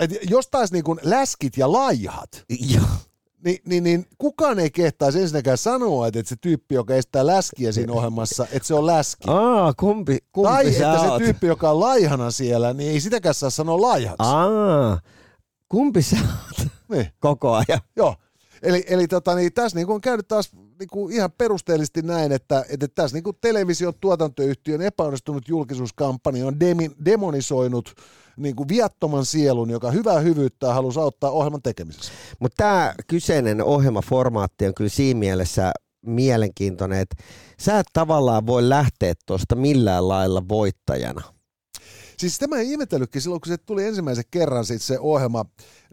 Et 0.00 0.10
jos 0.30 0.48
taas 0.48 0.72
niin 0.72 0.84
kuin 0.84 0.98
läskit 1.02 1.56
ja 1.56 1.72
laihat, 1.72 2.44
niin, 3.44 3.60
niin, 3.66 3.84
niin 3.84 4.06
kukaan 4.18 4.58
ei 4.58 4.70
kehtaisi 4.70 5.20
ensinnäkään 5.20 5.58
sanoa, 5.58 6.06
että 6.06 6.22
se 6.24 6.36
tyyppi, 6.40 6.74
joka 6.74 6.94
estää 6.94 7.26
läskiä 7.26 7.72
siinä 7.72 7.92
ohjelmassa, 7.92 8.46
että 8.52 8.66
se 8.66 8.74
on 8.74 8.86
läski. 8.86 9.24
Aa, 9.26 9.74
kumpi, 9.74 10.18
kumpi 10.32 10.48
Tai 10.48 10.68
että 10.68 10.92
oot? 10.92 11.18
se 11.18 11.24
tyyppi, 11.24 11.46
joka 11.46 11.70
on 11.70 11.80
laihana 11.80 12.30
siellä, 12.30 12.72
niin 12.72 12.90
ei 12.90 13.00
sitäkään 13.00 13.34
saa 13.34 13.50
sanoa 13.50 13.80
laihaksi. 13.80 14.16
Aa, 14.18 15.00
kumpi 15.68 16.02
sä 16.02 16.16
oot? 16.16 16.68
Niin. 16.88 17.06
Koko 17.20 17.52
ajan. 17.52 17.80
Joo. 17.96 18.16
Eli, 18.62 18.84
eli 18.88 19.08
tota, 19.08 19.34
niin 19.34 19.52
tässä 19.52 19.78
niin 19.78 19.90
on 19.90 20.00
käynyt 20.00 20.28
taas 20.28 20.50
niin 20.78 20.88
kuin 20.92 21.14
ihan 21.14 21.32
perusteellisesti 21.38 22.02
näin, 22.02 22.32
että, 22.32 22.64
että 22.68 22.88
tässä 22.88 23.16
niin 23.16 23.24
kuin 23.24 23.36
television 23.40 23.94
tuotantoyhtiön 24.00 24.82
epäonnistunut 24.82 25.48
julkisuuskampanja 25.48 26.46
on 26.46 26.60
demi, 26.60 26.90
demonisoinut 27.04 27.94
niin 28.36 28.56
kuin 28.56 28.68
viattoman 28.68 29.24
sielun, 29.24 29.70
joka 29.70 29.90
hyvää 29.90 30.20
hyvyyttä 30.20 30.74
halusi 30.74 31.00
auttaa 31.00 31.30
ohjelman 31.30 31.62
tekemisessä. 31.62 32.12
Mutta 32.40 32.56
tämä 32.56 32.94
kyseinen 33.06 33.62
ohjelmaformaatti 33.62 34.66
on 34.66 34.74
kyllä 34.74 34.90
siinä 34.90 35.20
mielessä 35.20 35.72
mielenkiintoinen, 36.06 37.00
että 37.00 37.16
sä 37.60 37.78
et 37.78 37.86
tavallaan 37.92 38.46
voi 38.46 38.68
lähteä 38.68 39.14
tuosta 39.26 39.54
millään 39.54 40.08
lailla 40.08 40.48
voittajana– 40.48 41.22
Siis 42.18 42.34
sitä 42.34 42.46
mä 42.46 42.60
ihmetellytkin 42.60 43.22
silloin, 43.22 43.40
kun 43.40 43.48
se 43.48 43.56
tuli 43.58 43.84
ensimmäisen 43.84 44.24
kerran 44.30 44.64
sit 44.64 44.82
se 44.82 44.98
ohjelma, 44.98 45.44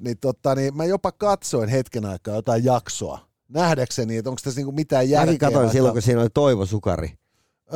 niin, 0.01 0.17
totta, 0.17 0.55
niin 0.55 0.77
mä 0.77 0.85
jopa 0.85 1.11
katsoin 1.11 1.69
hetken 1.69 2.05
aikaa 2.05 2.35
jotain 2.35 2.63
jaksoa 2.63 3.19
nähdäkseni, 3.49 4.17
että 4.17 4.29
onko 4.29 4.41
tässä 4.43 4.59
niinku 4.59 4.71
mitään 4.71 5.09
järkeä. 5.09 5.25
Mäkin 5.25 5.39
katsoin 5.39 5.69
silloin, 5.69 5.93
kun 5.93 6.01
siinä 6.01 6.21
oli 6.21 6.29
Toivo 6.33 6.65
Sukari. 6.65 7.11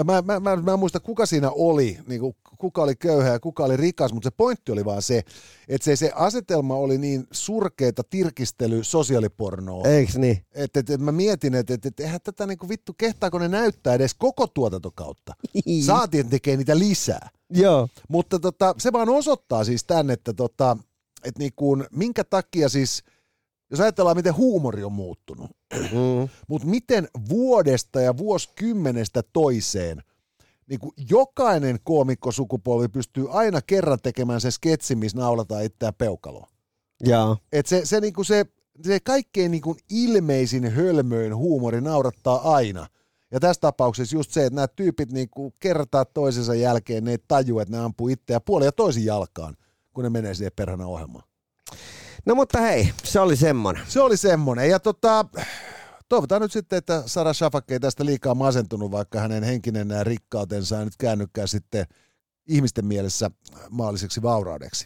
Mä, 0.03 0.21
mä, 0.21 0.39
mä, 0.39 0.55
mä 0.55 0.73
en 0.73 0.79
muista, 0.79 0.99
kuka 0.99 1.25
siinä 1.25 1.51
oli, 1.51 1.97
niin 2.07 2.21
kuin, 2.21 2.36
kuka 2.60 2.83
oli 2.83 2.95
köyhä 2.95 3.29
ja 3.29 3.39
kuka 3.39 3.63
oli 3.63 3.77
rikas, 3.77 4.13
mutta 4.13 4.27
se 4.27 4.36
pointti 4.38 4.71
oli 4.71 4.86
vaan 4.86 5.01
se, 5.01 5.23
että 5.67 5.86
se, 5.86 5.95
se 5.95 6.12
asetelma 6.15 6.75
oli 6.75 6.97
niin 6.97 7.27
surkeita 7.31 8.03
tirkistely 8.10 8.83
sosiaalipornoa. 8.83 9.88
Eiks 9.88 10.17
niin? 10.17 10.45
Että 10.51 10.79
et, 10.79 10.89
et 10.89 11.01
mä 11.01 11.12
mietin, 11.12 11.55
että 11.55 11.73
et, 11.73 11.86
et, 11.86 11.99
eihän 11.99 12.19
tätä 12.23 12.47
niin 12.47 12.57
kuin 12.57 12.69
vittu, 12.69 12.93
kehtaako 12.97 13.39
ne 13.39 13.47
näyttää 13.47 13.93
edes 13.93 14.13
koko 14.13 14.47
tuotantokautta. 14.47 15.33
Saatiin, 15.86 16.21
että 16.21 16.31
tekee 16.31 16.57
niitä 16.57 16.79
lisää. 16.79 17.29
Joo. 17.49 17.88
Mutta 18.10 18.39
tota, 18.39 18.75
se 18.77 18.93
vaan 18.93 19.10
osoittaa 19.10 19.63
siis 19.63 19.83
tänne, 19.83 20.13
että 20.13 20.33
tota, 20.33 20.77
et 21.23 21.38
niin 21.38 21.53
kuin, 21.55 21.86
minkä 21.91 22.23
takia 22.23 22.69
siis, 22.69 23.03
jos 23.71 23.79
ajatellaan, 23.79 24.17
miten 24.17 24.38
huumori 24.38 24.83
on 24.83 24.91
muuttunut, 24.91 25.51
mm. 25.73 26.29
mutta 26.47 26.67
miten 26.67 27.07
vuodesta 27.29 28.01
ja 28.01 28.17
vuosikymmenestä 28.17 29.23
toiseen 29.33 30.03
niin 30.69 30.79
kuin 30.79 30.93
jokainen 31.10 31.79
koomikkosukupolvi 31.83 32.88
pystyy 32.88 33.25
aina 33.29 33.62
kerran 33.62 33.99
tekemään 34.03 34.41
se 34.41 34.51
sketsi, 34.51 34.95
missä 34.95 35.17
naulataan 35.17 35.63
itseään 35.63 35.93
peukaloon. 35.93 36.47
Jaa. 37.05 37.38
Et 37.51 37.65
se, 37.65 37.86
se, 37.86 38.01
niin 38.01 38.13
kuin 38.13 38.25
se, 38.25 38.45
se 38.83 38.99
kaikkein 38.99 39.51
niin 39.51 39.62
kuin 39.62 39.77
ilmeisin 39.89 40.71
hölmöin 40.71 41.36
huumori 41.36 41.81
naurattaa 41.81 42.53
aina. 42.53 42.88
Ja 43.32 43.40
tässä 43.40 43.62
tapauksessa 43.62 44.16
just 44.16 44.32
se, 44.32 44.46
että 44.46 44.56
nämä 44.56 44.68
tyypit 44.68 45.12
niin 45.12 45.30
kuin 45.30 45.54
kertaa 45.60 46.06
toisensa 46.06 46.56
jälkeen, 46.56 47.04
ne 47.04 47.12
ei 47.12 47.18
tajua, 47.28 47.62
että 47.62 47.78
ne 47.78 47.84
ampuu 47.84 48.08
itseään 48.08 48.42
puoli 48.46 48.66
ja 48.66 48.72
toisin 48.72 49.06
jalkaan, 49.06 49.56
kun 49.94 50.04
ne 50.04 50.10
menee 50.10 50.34
siihen 50.34 50.52
perhana 50.56 50.88
ohjelmaan. 50.88 51.24
No 52.26 52.36
mutta 52.36 52.62
hei, 52.62 52.94
se 53.04 53.20
oli 53.20 53.36
semmonen. 53.36 53.84
Se 53.88 54.02
oli 54.02 54.18
semmonen. 54.18 54.70
Ja 54.70 54.80
tota, 54.80 55.26
toivotaan 56.10 56.42
nyt 56.42 56.52
sitten, 56.52 56.78
että 56.78 57.04
Sara 57.06 57.34
Shafak 57.34 57.72
ei 57.72 57.80
tästä 57.80 58.06
liikaa 58.06 58.36
masentunut, 58.36 58.92
vaikka 58.92 59.20
hänen 59.20 59.44
henkinen 59.44 59.88
rikkautensa 60.02 60.86
nyt 60.86 60.98
käännykään 60.98 61.48
sitten 61.48 61.86
ihmisten 62.48 62.86
mielessä 62.86 63.32
maalliseksi 63.70 64.22
vauraudeksi. 64.22 64.86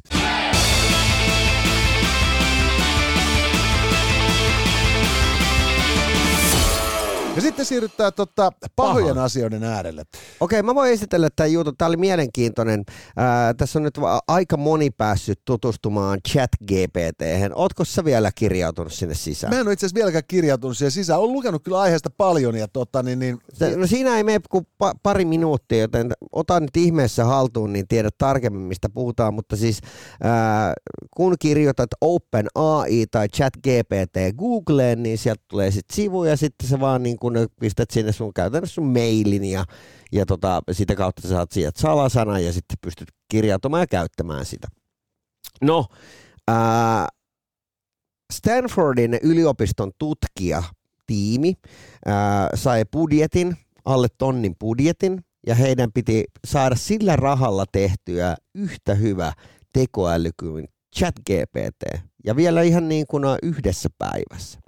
Ja 7.36 7.41
sitten 7.41 7.65
siirrytään 7.65 8.13
tota, 8.13 8.52
pahojen 8.76 9.15
Paha. 9.15 9.24
asioiden 9.26 9.63
äärelle. 9.63 10.04
Okei, 10.39 10.63
mä 10.63 10.76
voin 10.76 10.91
esitellä 10.91 11.30
tämän 11.36 11.54
jutun. 11.54 11.78
Tämä 11.78 11.88
oli 11.88 11.98
mielenkiintoinen. 11.98 12.84
Ää, 13.17 13.54
tässä 13.54 13.80
on 13.80 13.84
nyt 13.84 13.98
aika 14.28 14.58
moni 14.58 14.89
päässyt 14.89 15.41
tutustumaan 15.46 16.20
chat 16.30 16.50
GPT. 16.67 17.22
Ootko 17.56 17.86
sä 17.86 18.06
vielä 18.06 18.32
kirjautunut 18.36 18.94
sinne 18.94 19.15
sisään? 19.15 19.54
Mä 19.54 19.60
en 19.60 19.67
ole 19.67 19.74
itse 19.74 19.86
asiassa 19.86 19.96
vieläkään 19.96 20.24
kirjautunut 20.28 20.78
sinne 20.78 20.89
sisään. 20.89 21.20
Olen 21.20 21.34
lukenut 21.34 21.63
kyllä 21.63 21.80
aiheesta 21.80 22.10
paljon. 22.17 22.56
Ja 22.56 22.67
tota, 22.67 23.04
niin, 23.04 23.20
niin... 23.20 23.39
No 23.76 23.88
siinä 23.88 24.17
ei 24.17 24.24
mene 24.24 24.39
kuin 24.50 24.67
pa- 24.84 24.98
pari 25.04 25.26
minuuttia, 25.26 25.78
joten 25.78 26.12
ota 26.32 26.60
nyt 26.60 26.78
ihmeessä 26.78 27.26
haltuun, 27.26 27.74
niin 27.74 27.88
tiedät 27.88 28.15
tarkemmin, 28.17 28.62
mistä 28.62 28.89
puhutaan. 28.89 29.34
Mutta 29.34 29.56
siis 29.56 29.80
ää, 30.24 30.74
kun 31.15 31.36
kirjoitat 31.39 31.89
Open 32.02 32.48
AI 32.56 33.06
tai 33.12 33.28
chat 33.30 33.54
GPT 33.58 34.38
Googleen, 34.38 35.04
niin 35.04 35.17
sieltä 35.17 35.44
tulee 35.48 35.72
sitten 35.72 35.96
sivu 35.96 36.24
ja 36.24 36.38
sitten 36.38 36.70
se 36.70 36.80
vaan 36.80 37.04
niin 37.04 37.17
kun 37.22 37.34
pistät 37.60 37.92
sinne 37.92 38.12
sun 38.12 38.34
käytännössä 38.34 38.74
sun 38.74 38.92
mailin 38.92 39.44
ja, 39.44 39.66
ja 40.12 40.26
tota, 40.26 40.62
sitä 40.72 40.96
kautta 40.96 41.28
saat 41.28 41.52
sieltä 41.52 41.82
salasana 41.82 42.40
ja 42.40 42.54
sitten 42.54 42.78
pystyt 42.82 43.08
kirjautumaan 43.28 43.82
ja 43.82 43.88
käyttämään 43.88 44.46
sitä. 44.46 44.68
No, 45.62 45.86
ää, 46.48 47.08
Stanfordin 48.34 49.20
yliopiston 49.24 49.92
tutkija 49.98 50.64
tiimi 51.08 51.54
ää, 52.06 52.50
sai 52.56 52.84
budjetin, 52.92 53.58
alle 53.86 54.08
tonnin 54.18 54.56
budjetin, 54.60 55.22
ja 55.48 55.56
heidän 55.56 55.92
piti 55.94 56.24
saada 56.48 56.76
sillä 56.76 57.16
rahalla 57.16 57.66
tehtyä 57.72 58.36
yhtä 58.56 58.96
hyvä 58.96 59.34
tekoäly 59.74 60.30
kuin 60.40 60.68
ChatGPT 60.96 62.11
ja 62.26 62.36
vielä 62.36 62.62
ihan 62.62 62.90
niin 62.90 63.06
kuin 63.08 63.24
yhdessä 63.44 63.90
päivässä. 63.98 64.60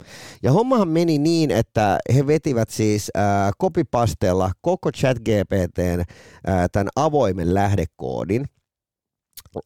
Ja 0.44 0.52
hommahan 0.52 0.88
meni 0.88 1.18
niin, 1.18 1.52
että 1.52 2.00
he 2.16 2.28
vetivät 2.28 2.70
siis 2.70 3.12
äh, 3.18 3.52
kopipasteella 3.58 4.52
koko 4.62 4.92
ChatGPTn 4.92 6.00
äh, 6.00 6.66
tämän 6.72 6.90
avoimen 6.96 7.54
lähdekoodin, 7.54 8.46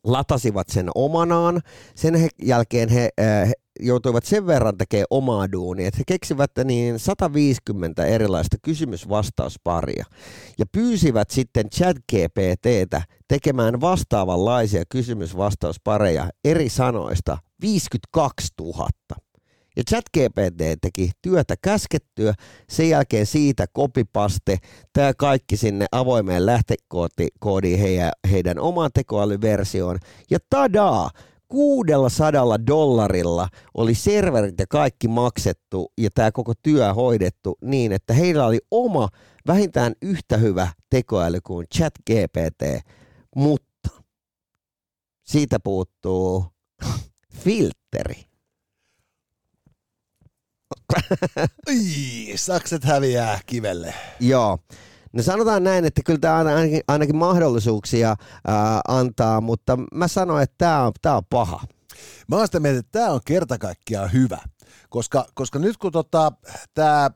latasivat 0.03 0.69
sen 0.69 0.89
omanaan, 0.95 1.61
sen 1.95 2.15
he, 2.15 2.29
jälkeen 2.41 2.89
he, 2.89 3.09
äh, 3.19 3.51
joutuivat 3.79 4.23
sen 4.25 4.47
verran 4.47 4.77
tekemään 4.77 5.05
omaa 5.09 5.51
duunia, 5.51 5.87
että 5.87 5.97
he 5.97 6.03
keksivät 6.07 6.51
niin 6.63 6.99
150 6.99 8.05
erilaista 8.05 8.57
kysymysvastausparia 8.61 10.05
ja 10.59 10.65
pyysivät 10.71 11.29
sitten 11.29 11.69
ChatGPTtä 11.69 13.01
tekemään 13.27 13.81
vastaavanlaisia 13.81 14.83
kysymysvastauspareja 14.89 16.29
eri 16.45 16.69
sanoista 16.69 17.37
52 17.61 18.47
000. 18.59 18.87
Ja 19.77 19.83
ChatGPT 19.89 20.81
teki 20.81 21.11
työtä 21.21 21.55
käskettyä, 21.61 22.33
sen 22.69 22.89
jälkeen 22.89 23.25
siitä 23.25 23.65
kopipaste, 23.73 24.57
tämä 24.93 25.13
kaikki 25.13 25.57
sinne 25.57 25.85
avoimeen 25.91 26.45
lähtekoodiin 26.45 27.79
heidän, 27.79 28.11
heidän 28.31 28.59
omaan 28.59 28.91
tekoälyversioon. 28.93 29.99
Ja 30.31 30.39
tadaa, 30.49 31.09
600 31.47 32.67
dollarilla 32.67 33.49
oli 33.73 33.95
serverit 33.95 34.59
ja 34.59 34.65
kaikki 34.69 35.07
maksettu 35.07 35.91
ja 35.97 36.09
tämä 36.13 36.31
koko 36.31 36.53
työ 36.63 36.93
hoidettu 36.93 37.57
niin, 37.61 37.91
että 37.91 38.13
heillä 38.13 38.45
oli 38.45 38.59
oma 38.71 39.09
vähintään 39.47 39.93
yhtä 40.01 40.37
hyvä 40.37 40.67
tekoäly 40.89 41.39
kuin 41.43 41.67
ChatGPT, 41.75 42.87
mutta 43.35 43.89
siitä 45.23 45.59
puuttuu 45.59 46.45
filteri. 47.39 48.23
Ii, 51.69 52.37
sakset 52.37 52.83
häviää 52.83 53.39
kivelle. 53.45 53.93
Joo. 54.19 54.59
No 55.13 55.23
sanotaan 55.23 55.63
näin, 55.63 55.85
että 55.85 56.01
kyllä 56.05 56.19
tämä 56.19 56.35
ainakin, 56.35 56.81
ainakin 56.87 57.15
mahdollisuuksia 57.15 58.15
ää, 58.47 58.81
antaa, 58.87 59.41
mutta 59.41 59.77
mä 59.93 60.07
sanoin, 60.07 60.43
että 60.43 60.55
tämä 60.57 60.85
on, 60.85 60.91
tää 61.01 61.17
on 61.17 61.23
paha. 61.29 61.63
Mä 62.27 62.35
oon 62.35 62.47
sitä 62.47 62.59
mieltä, 62.59 62.79
että 62.79 62.99
tämä 62.99 63.11
on 63.11 63.19
kerta 63.25 63.57
kaikkiaan 63.57 64.13
hyvä, 64.13 64.37
koska, 64.89 65.27
koska 65.33 65.59
nyt 65.59 65.77
kun 65.77 65.91
tota, 65.91 66.31
tämä 66.73 67.09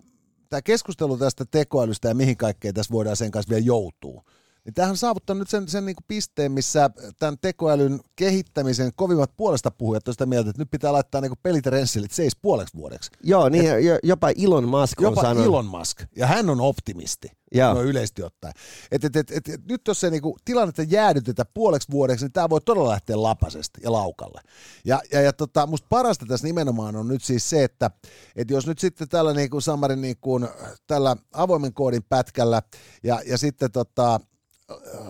keskustelu 0.64 1.18
tästä 1.18 1.46
tekoälystä 1.52 2.08
ja 2.08 2.16
mihin 2.16 2.38
kaikkeen 2.38 2.74
tässä 2.74 2.92
voidaan 2.92 3.18
sen 3.18 3.32
kanssa 3.32 3.50
vielä 3.50 3.66
joutuu, 3.66 4.24
niin 4.66 4.74
tämähän 4.74 4.92
on 4.92 4.98
saavuttanut 4.98 5.40
nyt 5.40 5.50
sen, 5.50 5.68
sen 5.68 5.86
niin 5.86 5.96
kuin 5.96 6.06
pisteen, 6.08 6.52
missä 6.52 6.90
tämän 7.20 7.38
tekoälyn 7.42 8.00
kehittämisen 8.16 8.92
kovimmat 8.96 9.32
puolesta 9.38 9.72
puhujat 9.72 10.08
on 10.08 10.14
sitä 10.14 10.26
mieltä, 10.26 10.50
että 10.50 10.62
nyt 10.62 10.72
pitää 10.72 10.94
laittaa 10.94 11.22
niin 11.22 11.32
pelit 11.44 11.66
ja 11.66 11.72
rensselit 11.72 12.12
seis 12.12 12.36
puoleksi 12.42 12.78
vuodeksi. 12.78 13.12
Joo, 13.24 13.50
niin 13.50 13.66
et, 13.66 14.00
jopa 14.04 14.30
Elon 14.30 14.68
Musk 14.68 15.00
on 15.00 15.04
Jopa 15.04 15.22
sanonut. 15.22 15.46
Elon 15.46 15.66
Musk, 15.66 16.04
ja 16.16 16.28
hän 16.28 16.50
on 16.50 16.62
optimisti. 16.62 17.28
Joo. 17.56 17.74
No 17.74 17.82
yleisesti 17.82 18.24
ottaen. 18.24 18.54
Et, 18.92 19.04
et, 19.04 19.16
et, 19.16 19.32
et, 19.32 19.50
et, 19.50 19.68
nyt 19.68 19.82
jos 19.88 20.00
se 20.00 20.10
niinku 20.10 20.38
tilannetta 20.46 20.84
jäädytetä 20.84 21.46
puoleksi 21.54 21.88
vuodeksi, 21.92 22.26
niin 22.26 22.32
tämä 22.32 22.50
voi 22.50 22.62
todella 22.62 22.90
lähteä 22.90 23.22
lapasesta 23.22 23.80
ja 23.84 23.92
laukalle. 23.92 24.42
Ja, 24.86 25.02
ja, 25.12 25.22
ja 25.22 25.34
tota, 25.34 25.68
musta 25.68 25.88
parasta 25.90 26.26
tässä 26.26 26.48
nimenomaan 26.48 26.96
on 26.96 27.08
nyt 27.08 27.24
siis 27.24 27.50
se, 27.50 27.64
että 27.64 27.92
et 28.36 28.50
jos 28.50 28.68
nyt 28.68 28.80
sitten 28.80 29.10
tällä 29.10 29.34
niinku 29.34 29.62
Samarin 29.62 30.02
niinku, 30.02 30.40
tällä 30.88 31.16
avoimen 31.34 31.74
koodin 31.74 32.04
pätkällä 32.04 32.62
ja, 33.04 33.22
ja 33.26 33.38
sitten 33.38 33.72
tota, 33.72 34.20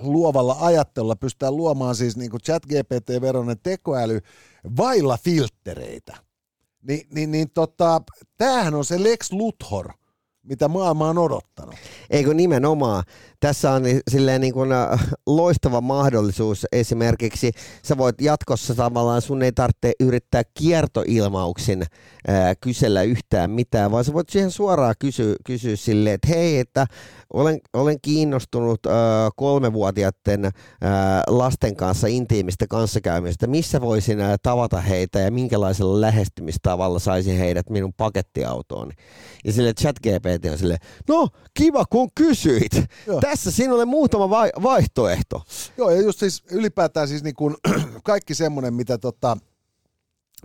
luovalla 0.01 0.57
ajattelulla 0.59 1.15
pystytään 1.15 1.57
luomaan 1.57 1.95
siis 1.95 2.17
niin 2.17 2.31
kuin 2.31 2.41
chat-GPT-veronen 2.41 3.57
tekoäly 3.63 4.19
vailla 4.77 5.17
filttereitä. 5.17 6.17
Ni, 6.81 7.07
niin, 7.13 7.31
niin 7.31 7.51
tota, 7.53 8.01
tämähän 8.37 8.75
on 8.75 8.85
se 8.85 9.03
Lex 9.03 9.31
Luthor, 9.31 9.91
mitä 10.43 10.67
maailma 10.67 11.09
on 11.09 11.17
odottanut. 11.17 11.75
Eikö 12.09 12.33
nimenomaan? 12.33 13.03
Tässä 13.41 13.71
on 13.71 13.83
silleen 14.11 14.41
niin 14.41 14.53
kuin 14.53 14.71
äh, 14.71 15.07
loistava 15.27 15.81
mahdollisuus 15.81 16.65
esimerkiksi, 16.71 17.51
sä 17.83 17.97
voit 17.97 18.21
jatkossa 18.21 18.75
tavallaan, 18.75 19.21
sun 19.21 19.43
ei 19.43 19.51
tarvitse 19.51 19.91
yrittää 19.99 20.43
kiertoilmauksin 20.53 21.85
ää, 22.27 22.49
äh, 22.49 22.55
kysellä 22.61 23.03
yhtään 23.03 23.51
mitään, 23.51 23.91
vaan 23.91 24.03
sä 24.03 24.13
voit 24.13 24.29
siihen 24.29 24.51
suoraan 24.51 24.95
kysyä, 24.99 25.35
kysyä 25.45 25.75
silleen, 25.75 26.13
että 26.13 26.27
hei, 26.27 26.59
että 26.59 26.85
olen, 27.33 27.59
olen 27.73 27.97
kiinnostunut 28.01 28.85
äh, 28.85 28.93
kolmevuotiaiden 29.35 30.45
äh, 30.45 30.51
lasten 31.27 31.75
kanssa 31.75 32.07
intiimistä 32.07 32.65
kanssakäymistä. 32.69 33.47
Missä 33.47 33.81
voisin 33.81 34.21
äh, 34.21 34.33
tavata 34.43 34.81
heitä 34.81 35.19
ja 35.19 35.31
minkälaisella 35.31 36.01
lähestymistavalla 36.01 36.99
saisin 36.99 37.37
heidät 37.37 37.69
minun 37.69 37.93
pakettiautoon? 37.97 38.91
Ja 39.45 39.53
sille 39.53 39.73
ChatGPT 39.73 40.45
on 40.51 40.57
sille, 40.57 40.77
no 41.07 41.27
kiva 41.53 41.85
kun 41.89 42.09
kysyit. 42.15 42.71
Joo. 43.07 43.21
Tässä 43.31 43.51
sinulle 43.51 43.85
muutama 43.85 44.29
vai- 44.29 44.51
vaihtoehto. 44.63 45.43
Joo 45.77 45.89
ja 45.89 46.01
just 46.01 46.19
siis 46.19 46.43
ylipäätään 46.51 47.07
siis 47.07 47.23
niin 47.23 47.35
kuin 47.35 47.55
kaikki 48.03 48.35
semmoinen, 48.35 48.73
mitä 48.73 48.97
tota, 48.97 49.37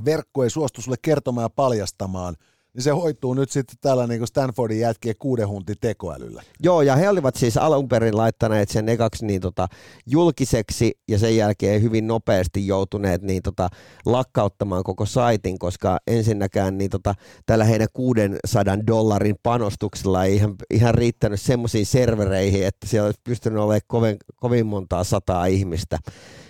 verkko 0.05 0.44
ei 0.44 0.51
suostu 0.51 0.83
sulle 0.83 0.96
kertomaan 1.03 1.44
ja 1.44 1.51
paljastamaan– 1.51 2.37
niin 2.76 2.82
se 2.82 2.90
hoituu 2.90 3.34
nyt 3.34 3.50
sitten 3.50 3.76
täällä 3.80 4.06
niin 4.06 4.20
kuin 4.20 4.28
Stanfordin 4.28 4.80
jätkien 4.80 5.14
kuuden 5.18 5.48
huntin 5.48 5.76
tekoälyllä. 5.80 6.42
Joo, 6.62 6.82
ja 6.82 6.96
he 6.96 7.08
olivat 7.08 7.34
siis 7.34 7.56
alun 7.56 7.88
perin 7.88 8.16
laittaneet 8.16 8.68
sen 8.68 8.88
ekaksi 8.88 9.26
niin 9.26 9.40
tota, 9.40 9.68
julkiseksi 10.06 10.98
ja 11.08 11.18
sen 11.18 11.36
jälkeen 11.36 11.82
hyvin 11.82 12.06
nopeasti 12.06 12.66
joutuneet 12.66 13.22
niin 13.22 13.42
tota, 13.42 13.68
lakkauttamaan 14.06 14.84
koko 14.84 15.06
saitin, 15.06 15.58
koska 15.58 15.98
ensinnäkään 16.06 16.78
niin 16.78 16.90
tota, 16.90 17.14
tällä 17.46 17.64
heidän 17.64 17.88
600 17.92 18.86
dollarin 18.86 19.36
panostuksella 19.42 20.24
ei 20.24 20.34
ihan, 20.34 20.54
ihan 20.70 20.94
riittänyt 20.94 21.40
semmoisiin 21.40 21.86
servereihin, 21.86 22.66
että 22.66 22.86
siellä 22.86 23.06
olisi 23.06 23.20
pystynyt 23.24 23.58
olemaan 23.58 23.80
kovin, 23.86 24.16
kovin 24.34 24.66
montaa 24.66 25.04
sataa 25.04 25.46
ihmistä 25.46 25.98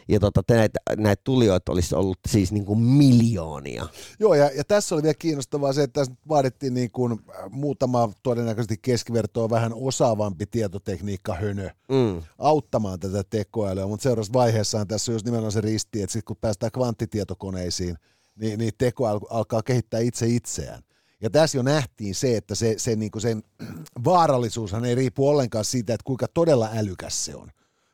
ja 0.09 0.21
tota, 0.21 0.43
näitä, 0.51 0.79
näitä 0.97 1.21
tulijoita 1.25 1.73
olisi 1.73 1.95
ollut 1.95 2.19
siis 2.29 2.53
niin 2.53 2.65
kuin 2.65 2.79
miljoonia. 2.79 3.87
Joo, 4.21 4.35
ja, 4.35 4.51
ja 4.57 4.65
tässä 4.65 4.95
oli 4.95 5.03
vielä 5.03 5.15
kiinnostavaa 5.19 5.73
se, 5.73 5.83
että 5.83 6.01
tässä 6.01 6.15
vaadittiin 6.29 6.75
niin 6.75 6.91
kuin 6.91 7.13
äh, 7.13 7.51
muutama 7.51 8.11
todennäköisesti 8.23 8.77
keskivertoa 8.83 9.51
vähän 9.51 9.73
osaavampi 9.75 10.47
tietotekniikka 10.47 11.35
hönö 11.35 11.71
mm. 11.89 12.23
auttamaan 12.39 13.01
tätä 13.01 13.25
tekoälyä, 13.31 13.87
mutta 13.87 14.03
seuraavassa 14.03 14.33
vaiheessahan 14.33 14.89
tässä 14.89 15.13
on 15.13 15.15
just 15.15 15.27
nimenomaan 15.27 15.53
se 15.53 15.61
risti, 15.61 16.03
että 16.03 16.13
sitten 16.13 16.27
kun 16.27 16.37
päästään 16.41 16.73
kvanttitietokoneisiin, 16.73 17.97
niin, 18.41 18.59
niin 18.59 18.73
teko 18.79 19.07
alkaa 19.31 19.63
kehittää 19.63 20.01
itse 20.01 20.27
itseään. 20.27 20.83
Ja 21.21 21.31
tässä 21.31 21.59
jo 21.59 21.63
nähtiin 21.63 22.15
se, 22.15 22.37
että 22.37 22.55
se, 22.55 22.75
se 22.79 22.97
niin 22.97 23.11
kuin 23.11 23.23
sen 23.23 23.43
vaarallisuushan 24.05 24.85
ei 24.85 24.95
riipu 24.95 25.29
ollenkaan 25.29 25.65
siitä, 25.65 25.95
että 25.95 26.05
kuinka 26.05 26.27
todella 26.29 26.69
älykäs 26.75 27.25
se 27.25 27.37
on, 27.37 27.51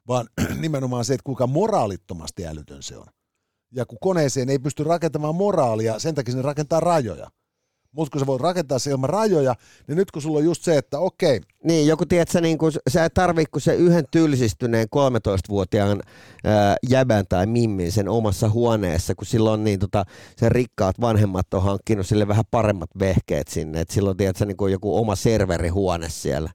vaan 0.08 0.26
nimenomaan 0.60 1.04
se, 1.04 1.14
että 1.14 1.24
kuinka 1.24 1.46
moraalittomasti 1.46 2.46
älytön 2.46 2.82
se 2.82 2.96
on. 2.96 3.06
Ja 3.74 3.86
kun 3.86 3.98
koneeseen 4.00 4.50
ei 4.50 4.58
pysty 4.58 4.84
rakentamaan 4.84 5.34
moraalia, 5.34 5.98
sen 5.98 6.14
takia 6.14 6.34
se 6.34 6.42
rakentaa 6.42 6.80
rajoja. 6.80 7.30
mutta 7.92 8.12
kun 8.12 8.20
sä 8.20 8.26
voit 8.26 8.42
rakentaa 8.42 8.78
se 8.78 8.90
ilman 8.90 9.10
rajoja, 9.10 9.54
niin 9.88 9.96
nyt 9.96 10.10
kun 10.10 10.22
sulla 10.22 10.38
on 10.38 10.44
just 10.44 10.62
se, 10.62 10.76
että 10.78 10.98
okei. 10.98 11.40
Niin, 11.64 11.86
joku 11.86 12.06
tiedät, 12.06 12.28
sä, 12.28 12.40
niin 12.40 12.58
kun, 12.58 12.72
sä 12.88 13.04
et 13.04 13.14
tarvii 13.14 13.44
kun 13.46 13.60
se 13.60 13.74
yhden 13.74 14.04
tylsistyneen 14.10 14.88
13-vuotiaan 14.96 16.02
ää, 16.44 16.76
jäbän 16.88 17.24
tai 17.28 17.46
mimmin 17.46 17.92
sen 17.92 18.08
omassa 18.08 18.48
huoneessa, 18.48 19.14
kun 19.14 19.26
silloin 19.26 19.64
niin 19.64 19.78
tota, 19.78 20.04
se 20.36 20.48
rikkaat 20.48 21.00
vanhemmat 21.00 21.54
on 21.54 21.62
hankkinut 21.62 22.06
sille 22.06 22.28
vähän 22.28 22.44
paremmat 22.50 22.90
vehkeet 22.98 23.48
sinne, 23.48 23.80
että 23.80 23.94
silloin 23.94 24.16
tiedät, 24.16 24.36
sä, 24.36 24.44
niin 24.44 24.70
joku 24.70 24.96
oma 24.96 25.16
serverihuone 25.16 26.08
siellä. 26.08 26.50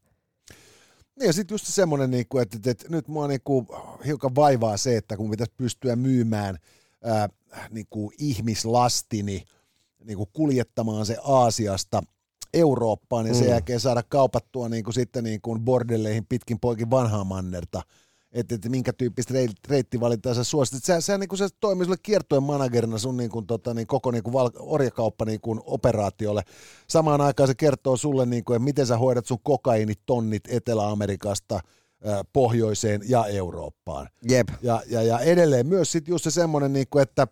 Niin 1.18 1.28
ja 1.28 1.34
sitten 1.34 1.54
just 1.56 1.66
semmoinen, 1.66 2.12
niin 2.12 2.26
kuin, 2.30 2.42
että, 2.42 2.58
että, 2.58 2.72
että 2.72 2.86
nyt 2.90 3.08
mua 3.08 3.28
niin 3.28 3.42
kuin, 3.44 3.68
hiukan 4.06 4.36
vaivaa 4.36 4.78
se, 4.78 4.98
että 4.98 5.18
kun 5.18 5.30
pitäisi 5.30 5.54
pystyä 5.58 5.96
myymään 5.96 6.58
ää, 7.04 7.30
niin 7.72 7.88
kuin 7.90 8.12
ihmislastini 8.18 9.44
niin 10.04 10.18
kuin 10.18 10.30
kuljettamaan 10.34 11.06
se 11.06 11.18
Aasiasta 11.24 12.02
Eurooppaan 12.54 13.28
ja 13.28 13.34
mm. 13.34 13.40
sen 13.40 13.50
jälkeen 13.50 13.80
saada 13.80 14.04
kaupattua 14.04 14.70
niin 14.70 14.84
kuin 14.84 14.94
sitten 14.94 15.24
niin 15.24 15.42
kuin 15.42 15.62
bordelleihin 15.62 16.26
pitkin 16.26 16.60
poikin 16.60 16.90
vanhaa 16.90 17.24
mannerta– 17.24 17.82
että, 18.40 18.56
että 18.56 18.70
minkä 18.70 18.94
tyyppistä 18.94 19.34
reittivalintaa 19.70 20.34
sä 20.34 20.44
suosittet. 20.44 20.84
Sä, 20.84 21.02
sä, 21.02 21.18
niin 21.18 21.38
se 21.38 21.48
toimii 21.60 21.86
sulle 21.86 21.98
kiertojen 22.04 22.44
managerina 22.44 22.98
sun 22.98 23.18
niin 23.18 23.30
kuin, 23.30 23.48
tota, 23.48 23.74
niin 23.74 23.88
koko 23.88 24.12
niin 24.12 24.34
val, 24.34 24.50
orjakauppa 24.60 25.26
niin 25.26 25.40
operaatiolle. 25.66 26.44
Samaan 26.88 27.22
aikaan 27.22 27.48
se 27.48 27.56
kertoo 27.56 27.98
sulle, 27.98 28.26
niin 28.26 28.44
kuin, 28.44 28.56
että 28.56 28.64
miten 28.64 28.88
sä 28.88 28.98
hoidat 28.98 29.26
sun 29.26 29.40
kokainitonnit 29.44 30.44
Etelä-Amerikasta– 30.48 31.60
pohjoiseen 32.34 33.02
ja 33.08 33.26
Eurooppaan. 33.26 34.10
Jep. 34.30 34.48
Ja, 34.62 34.82
ja, 34.90 35.04
ja 35.04 35.20
edelleen 35.20 35.68
myös 35.68 35.92
sitten 35.92 36.12
just 36.12 36.24
se 36.24 36.32
semmoinen, 36.32 36.74
niinku, 36.74 37.00
että, 37.00 37.28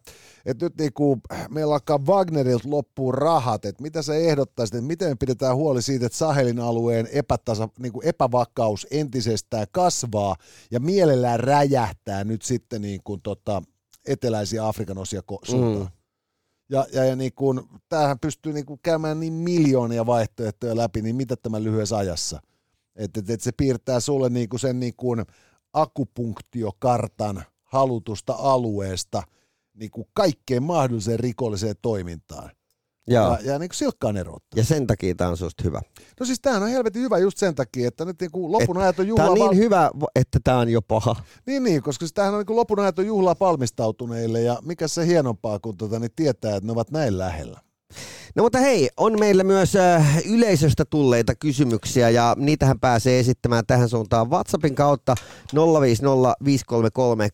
että 0.45 0.65
nyt 0.65 0.78
niinku, 0.78 1.19
meillä 1.49 1.73
alkaa 1.73 1.99
Wagnerilta 2.08 2.69
loppuu 2.69 3.12
rahat, 3.12 3.65
että 3.65 3.84
mitä 3.84 4.01
sä 4.01 4.15
ehdottaisit, 4.15 4.75
että 4.75 4.88
miten 4.88 5.10
me 5.10 5.15
pidetään 5.15 5.56
huoli 5.56 5.82
siitä, 5.82 6.06
että 6.06 6.17
Sahelin 6.17 6.60
alueen 6.60 7.08
epätasa, 7.12 7.69
niinku 7.80 8.01
epävakaus 8.04 8.88
entisestään 8.91 9.67
kasvaa 9.71 10.36
ja 10.71 10.80
mielellään 10.80 11.39
räjähtää 11.39 12.23
nyt 12.23 12.41
sitten 12.41 12.82
niinku, 12.82 13.17
tota, 13.17 13.62
eteläisiä 14.08 14.67
Afrikan 14.67 14.97
osia 14.97 15.21
suuntaan. 15.43 15.86
Mm. 15.86 15.91
Ja, 16.69 16.86
ja, 16.93 17.06
ja 17.06 17.15
niin 17.15 17.32
kun, 17.36 17.69
tämähän 17.89 18.19
pystyy 18.19 18.54
niin 18.54 18.65
kun 18.65 18.80
käymään 18.84 19.19
niin 19.19 19.34
miljoonia 19.34 20.06
vaihtoehtoja 20.06 20.78
läpi, 20.78 21.01
niin 21.01 21.15
mitä 21.15 21.36
tämä 21.36 21.63
lyhyessä 21.63 21.97
ajassa– 21.97 22.41
että 22.95 23.19
et, 23.19 23.29
et 23.29 23.41
se 23.41 23.51
piirtää 23.51 23.99
sulle 23.99 24.29
niinku 24.29 24.58
sen 24.58 24.79
niinku 24.79 25.15
akupunktiokartan 25.73 27.43
halutusta 27.63 28.34
alueesta 28.34 29.23
niinku 29.73 30.08
kaikkeen 30.13 30.63
mahdolliseen 30.63 31.19
rikolliseen 31.19 31.75
toimintaan. 31.81 32.51
Joo. 33.08 33.31
Ja, 33.31 33.39
ja 33.43 33.60
niin 33.60 33.69
kuin 33.69 33.77
silkkaan 33.77 34.17
erottaa. 34.17 34.58
Ja 34.60 34.63
sen 34.63 34.88
takia 34.88 35.15
tämä 35.15 35.29
on 35.29 35.38
susta 35.38 35.63
hyvä. 35.63 35.81
No 36.19 36.25
siis 36.25 36.39
tämähän 36.41 36.63
on 36.63 36.69
helvetin 36.69 37.01
hyvä 37.01 37.17
just 37.17 37.38
sen 37.38 37.55
takia, 37.55 37.88
että 37.88 38.05
nyt 38.05 38.21
niin 38.21 38.31
kuin 38.31 38.51
lopun 38.51 38.77
ajat 38.77 38.99
on 38.99 39.08
juhlaa... 39.08 39.25
Tämä 39.25 39.31
on 39.31 39.38
niin 39.39 39.49
val... 39.49 39.55
hyvä, 39.55 39.91
että 40.15 40.39
tämä 40.43 40.60
on 40.60 40.69
jo 40.69 40.81
paha. 40.81 41.15
Niin, 41.45 41.63
niin 41.63 41.84
koska 41.84 42.03
siis 42.03 42.13
tämähän 42.13 42.34
on 42.34 42.39
niin 42.39 42.45
kuin 42.45 42.58
lopun 42.58 42.79
ajat 42.79 42.99
on 42.99 43.05
juhlaa 43.05 43.36
valmistautuneille 43.39 44.41
ja 44.41 44.60
mikä 44.63 44.88
se 44.88 45.05
hienompaa, 45.08 45.60
kun 45.60 45.77
tota, 45.77 45.99
niin 45.99 46.12
tietää, 46.15 46.55
että 46.55 46.67
ne 46.67 46.71
ovat 46.71 46.91
näin 46.91 47.17
lähellä. 47.17 47.60
No 48.36 48.43
mutta 48.43 48.60
hei, 48.60 48.89
on 48.98 49.19
meillä 49.19 49.43
myös 49.43 49.76
äh, 49.76 50.21
yleisöstä 50.26 50.86
tulleita 50.86 51.36
kysymyksiä 51.36 52.10
ja 52.10 52.36
niitähän 52.38 52.80
pääsee 52.80 53.19
esittämään 53.19 53.63
tähän 53.67 53.89
suuntaan 53.89 54.30
WhatsAppin 54.30 54.76
kautta 54.76 55.15
050 55.54 57.30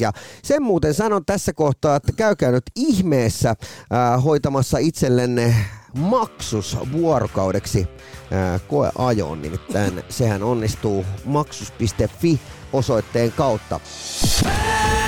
ja 0.00 0.12
sen 0.42 0.62
muuten 0.62 0.94
sanon 0.94 1.24
tässä 1.24 1.52
kohtaa, 1.52 1.96
että 1.96 2.12
käykää 2.12 2.50
nyt 2.50 2.64
ihmeessä 2.76 3.50
äh, 3.50 4.24
hoitamassa 4.24 4.78
itsellenne 4.78 5.54
maksus 5.94 6.76
vuorokaudeksi 6.92 7.86
äh, 8.32 8.60
koeajoon, 8.68 9.42
nimittäin 9.42 10.02
sehän 10.08 10.42
onnistuu 10.42 11.04
maksus.fi 11.24 12.40
osoitteen 12.72 13.32
kautta. 13.32 13.80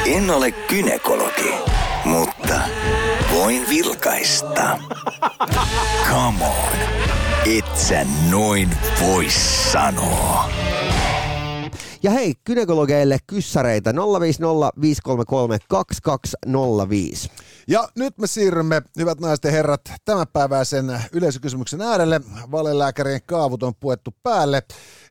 En 0.07 0.31
ole 0.31 0.51
kynekologi, 0.53 1.55
mutta 2.05 2.61
voin 3.40 3.68
vilkaista. 3.68 4.79
Come 6.09 6.44
on, 6.44 6.79
et 7.59 7.76
sä 7.76 8.07
noin 8.31 8.70
voi 9.00 9.26
sanoa. 9.70 10.50
Ja 12.02 12.10
hei, 12.10 12.34
kynekologeille 12.44 13.18
kyssäreitä 13.26 13.94
050 13.94 14.70
533 14.80 15.58
2205. 15.68 17.30
Ja 17.68 17.88
nyt 17.94 18.18
me 18.18 18.26
siirrymme, 18.26 18.82
hyvät 18.98 19.20
naiset 19.20 19.44
ja 19.44 19.50
herrat, 19.50 19.80
tämänpäiväisen 20.04 21.02
yleisökysymyksen 21.12 21.80
äärelle. 21.80 22.20
Valelääkärien 22.50 23.20
kaavut 23.26 23.62
on 23.62 23.74
puettu 23.80 24.14
päälle. 24.22 24.62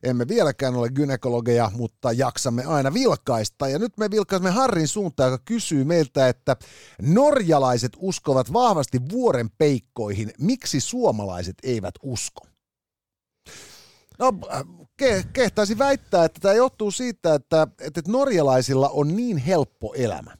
Emme 0.02 0.28
vieläkään 0.28 0.76
ole 0.76 0.88
gynekologeja, 0.88 1.70
mutta 1.74 2.12
jaksamme 2.12 2.64
aina 2.64 2.94
vilkaista. 2.94 3.68
Ja 3.68 3.78
nyt 3.78 3.98
me 3.98 4.10
vilkaisemme 4.10 4.50
Harrin 4.50 4.88
suuntaan, 4.88 5.32
joka 5.32 5.42
kysyy 5.44 5.84
meiltä, 5.84 6.28
että 6.28 6.56
norjalaiset 7.02 7.92
uskovat 7.98 8.52
vahvasti 8.52 9.00
vuoren 9.12 9.50
peikkoihin. 9.58 10.32
Miksi 10.38 10.80
suomalaiset 10.80 11.56
eivät 11.62 11.94
usko? 12.02 12.49
No, 14.20 14.32
ke- 15.02 15.24
kehtaisin 15.32 15.78
väittää, 15.78 16.24
että 16.24 16.40
tämä 16.40 16.54
johtuu 16.54 16.90
siitä, 16.90 17.34
että, 17.34 17.66
että 17.80 18.02
norjalaisilla 18.08 18.88
on 18.88 19.16
niin 19.16 19.36
helppo 19.36 19.94
elämä. 19.94 20.36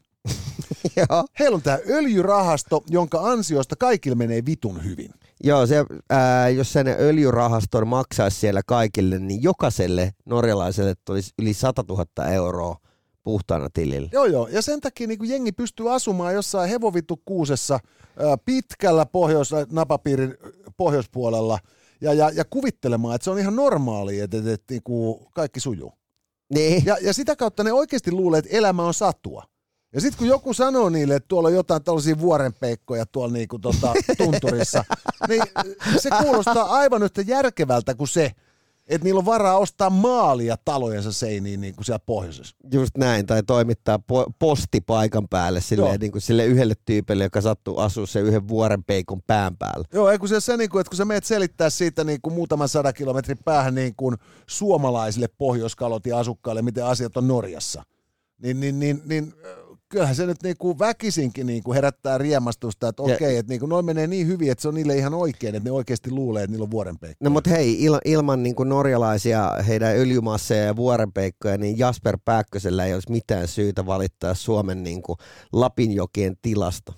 Heillä 1.38 1.55
on 1.55 1.62
tämä 1.62 1.79
öljyrahasto, 1.88 2.83
jonka 2.90 3.21
ansiosta 3.21 3.77
kaikille 3.77 4.16
menee 4.16 4.47
vitun 4.47 4.85
hyvin. 4.85 5.11
Joo, 5.45 5.66
se, 5.66 5.85
ää, 6.11 6.49
jos 6.49 6.73
sen 6.73 6.88
öljyrahaston 6.88 7.88
maksaisi 7.88 8.40
siellä 8.40 8.61
kaikille, 8.66 9.19
niin 9.19 9.43
jokaiselle 9.43 10.14
norjalaiselle 10.25 10.95
tulisi 11.05 11.33
yli 11.38 11.55
100 11.55 11.85
000 11.88 12.29
euroa 12.33 12.77
puhtaana 13.23 13.69
tilille. 13.73 14.09
Joo, 14.12 14.25
joo. 14.25 14.49
Ja 14.49 14.62
sen 14.62 14.81
takia 14.81 15.07
niin 15.07 15.29
jengi 15.29 15.53
pystyy 15.53 15.95
asumaan 15.95 16.35
jossain 16.35 16.71
hevovittu 16.71 17.23
kuusessa 17.25 17.75
ää, 18.19 18.37
pitkällä 18.45 19.07
pohjois, 19.07 19.51
napapiirin 19.73 20.35
pohjoispuolella 20.77 21.59
ja, 22.00 22.12
ja, 22.12 22.30
ja 22.30 22.44
kuvittelemaan, 22.44 23.14
että 23.14 23.24
se 23.24 23.30
on 23.30 23.38
ihan 23.38 23.56
normaali, 23.56 24.20
että, 24.20 24.38
että, 24.38 24.52
että 24.52 24.74
niin 24.74 24.82
kuin 24.82 25.26
kaikki 25.34 25.60
sujuu. 25.60 25.92
Niin. 26.54 26.82
Ja, 26.86 26.96
ja 27.00 27.14
sitä 27.14 27.36
kautta 27.36 27.64
ne 27.64 27.72
oikeasti 27.72 28.12
luulee, 28.12 28.38
että 28.38 28.56
elämä 28.56 28.84
on 28.84 28.94
satua. 28.94 29.44
Ja 29.94 30.00
sitten 30.00 30.18
kun 30.18 30.26
joku 30.26 30.54
sanoo 30.54 30.88
niille, 30.88 31.14
että 31.14 31.28
tuolla 31.28 31.48
on 31.48 31.54
jotain 31.54 31.84
tällaisia 31.84 32.18
vuorenpeikkoja 32.18 33.06
tuolla 33.06 33.32
niinku 33.32 33.58
tota, 33.58 33.92
tunturissa, 34.18 34.84
niin 35.28 35.42
se 35.98 36.10
kuulostaa 36.22 36.64
aivan 36.64 37.02
yhtä 37.02 37.22
järkevältä 37.22 37.94
kuin 37.94 38.08
se, 38.08 38.32
että 38.90 39.05
niillä 39.05 39.18
on 39.18 39.26
varaa 39.26 39.59
ostaa 39.59 39.90
maalia 39.90 40.57
talojensa 40.64 41.12
seiniin 41.12 41.61
niin 41.61 41.74
kuin 41.74 41.85
siellä 41.85 41.98
pohjoisessa. 41.98 42.57
Just 42.72 42.96
näin, 42.98 43.26
tai 43.26 43.42
toimittaa 43.42 43.96
po- 43.96 44.33
posti 44.38 44.81
paikan 44.81 45.29
päälle 45.29 45.61
sille, 45.61 45.98
niin 45.98 46.12
kuin 46.12 46.22
sille 46.22 46.44
yhdelle 46.44 46.74
tyypille, 46.85 47.24
joka 47.24 47.40
sattuu 47.40 47.79
asua 47.79 48.07
se 48.07 48.20
yhden 48.20 48.48
vuorenpeikon 48.48 49.22
pään 49.26 49.57
päällä. 49.57 49.85
Joo, 49.92 50.11
ei 50.11 50.18
kun 50.18 50.29
se, 50.29 50.40
se 50.40 50.57
niin 50.57 50.70
kuin, 50.70 50.81
että 50.81 50.90
kun 50.90 50.96
sä 50.96 51.05
meet 51.05 51.24
selittää 51.24 51.70
siitä 51.70 52.05
niin 52.05 52.20
kuin 52.22 52.35
muutaman 52.35 52.68
sadan 52.68 52.94
kilometrin 52.94 53.38
päähän 53.44 53.74
niin 53.74 53.94
kuin 53.96 54.16
suomalaisille 54.46 55.29
pohjoiskalotin 55.38 56.14
asukkaille, 56.14 56.62
miten 56.62 56.85
asiat 56.85 57.16
on 57.16 57.29
Norjassa, 57.29 57.83
niin, 58.42 58.61
niin, 58.61 58.81
niin, 58.81 59.03
niin 59.05 59.35
kyllähän 59.90 60.14
se 60.14 60.26
nyt 60.26 60.42
niinku 60.42 60.79
väkisinkin 60.79 61.46
niinku 61.46 61.72
herättää 61.72 62.18
riemastusta, 62.18 62.88
että 62.88 63.03
okei, 63.03 63.14
okay, 63.14 63.37
että 63.37 63.50
niinku 63.50 63.66
noin 63.66 63.85
menee 63.85 64.07
niin 64.07 64.26
hyvin, 64.26 64.50
että 64.50 64.62
se 64.62 64.68
on 64.68 64.74
niille 64.74 64.96
ihan 64.96 65.14
oikein, 65.14 65.55
että 65.55 65.68
ne 65.68 65.72
oikeasti 65.72 66.11
luulee, 66.11 66.42
että 66.42 66.53
niillä 66.53 66.64
on 66.64 66.70
vuorenpeikkoja. 66.70 67.29
No 67.29 67.31
mutta 67.31 67.50
hei, 67.50 67.85
il, 67.85 67.98
ilman 68.05 68.42
niinku 68.42 68.64
norjalaisia, 68.64 69.50
heidän 69.66 69.96
öljymasseja 69.96 70.64
ja 70.64 70.76
vuorenpeikkoja, 70.76 71.59
niin 71.59 71.79
Jasper 71.79 72.18
Pääkkösellä 72.24 72.87
ei 72.87 72.94
olisi 72.94 73.11
mitään 73.11 73.48
syytä 73.48 73.87
valittaa 73.87 74.35
Suomen 74.35 74.83
niinku 74.83 75.16
Lapinjokien 75.53 76.37
tilasta. 76.42 76.92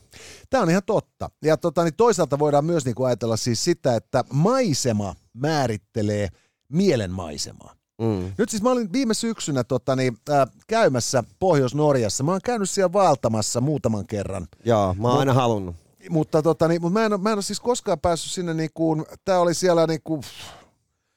Tämä 0.50 0.62
on 0.62 0.70
ihan 0.70 0.82
totta. 0.86 1.30
Ja 1.44 1.56
tota, 1.56 1.84
niin 1.84 1.94
toisaalta 1.94 2.38
voidaan 2.38 2.64
myös 2.64 2.84
niinku 2.84 3.04
ajatella 3.04 3.36
siis 3.36 3.64
sitä, 3.64 3.96
että 3.96 4.24
maisema 4.32 5.14
määrittelee 5.34 6.28
mielen 6.68 7.10
maisemaa. 7.10 7.81
Mm. 8.02 8.32
Nyt 8.38 8.48
siis 8.48 8.62
mä 8.62 8.70
olin 8.70 8.92
viime 8.92 9.14
syksynä 9.14 9.64
tota, 9.64 9.96
niin, 9.96 10.16
äh, 10.30 10.48
käymässä 10.66 11.24
Pohjois-Norjassa. 11.38 12.24
Mä 12.24 12.32
oon 12.32 12.40
käynyt 12.44 12.70
siellä 12.70 12.92
vaeltamassa 12.92 13.60
muutaman 13.60 14.06
kerran. 14.06 14.46
Joo, 14.64 14.94
mä 14.94 15.08
oon 15.08 15.18
aina 15.18 15.32
halunnut. 15.32 15.76
Mutta, 16.10 16.42
tota, 16.42 16.68
niin, 16.68 16.82
mutta 16.82 16.98
mä, 16.98 17.06
en, 17.06 17.20
mä 17.20 17.30
en 17.30 17.36
ole 17.36 17.42
siis 17.42 17.60
koskaan 17.60 18.00
päässyt 18.00 18.32
sinne, 18.32 18.54
niin 18.54 18.70
kuin, 18.74 19.04
tää 19.24 19.40
oli 19.40 19.54
siellä 19.54 19.86
niin 19.86 20.00
kuin, 20.04 20.22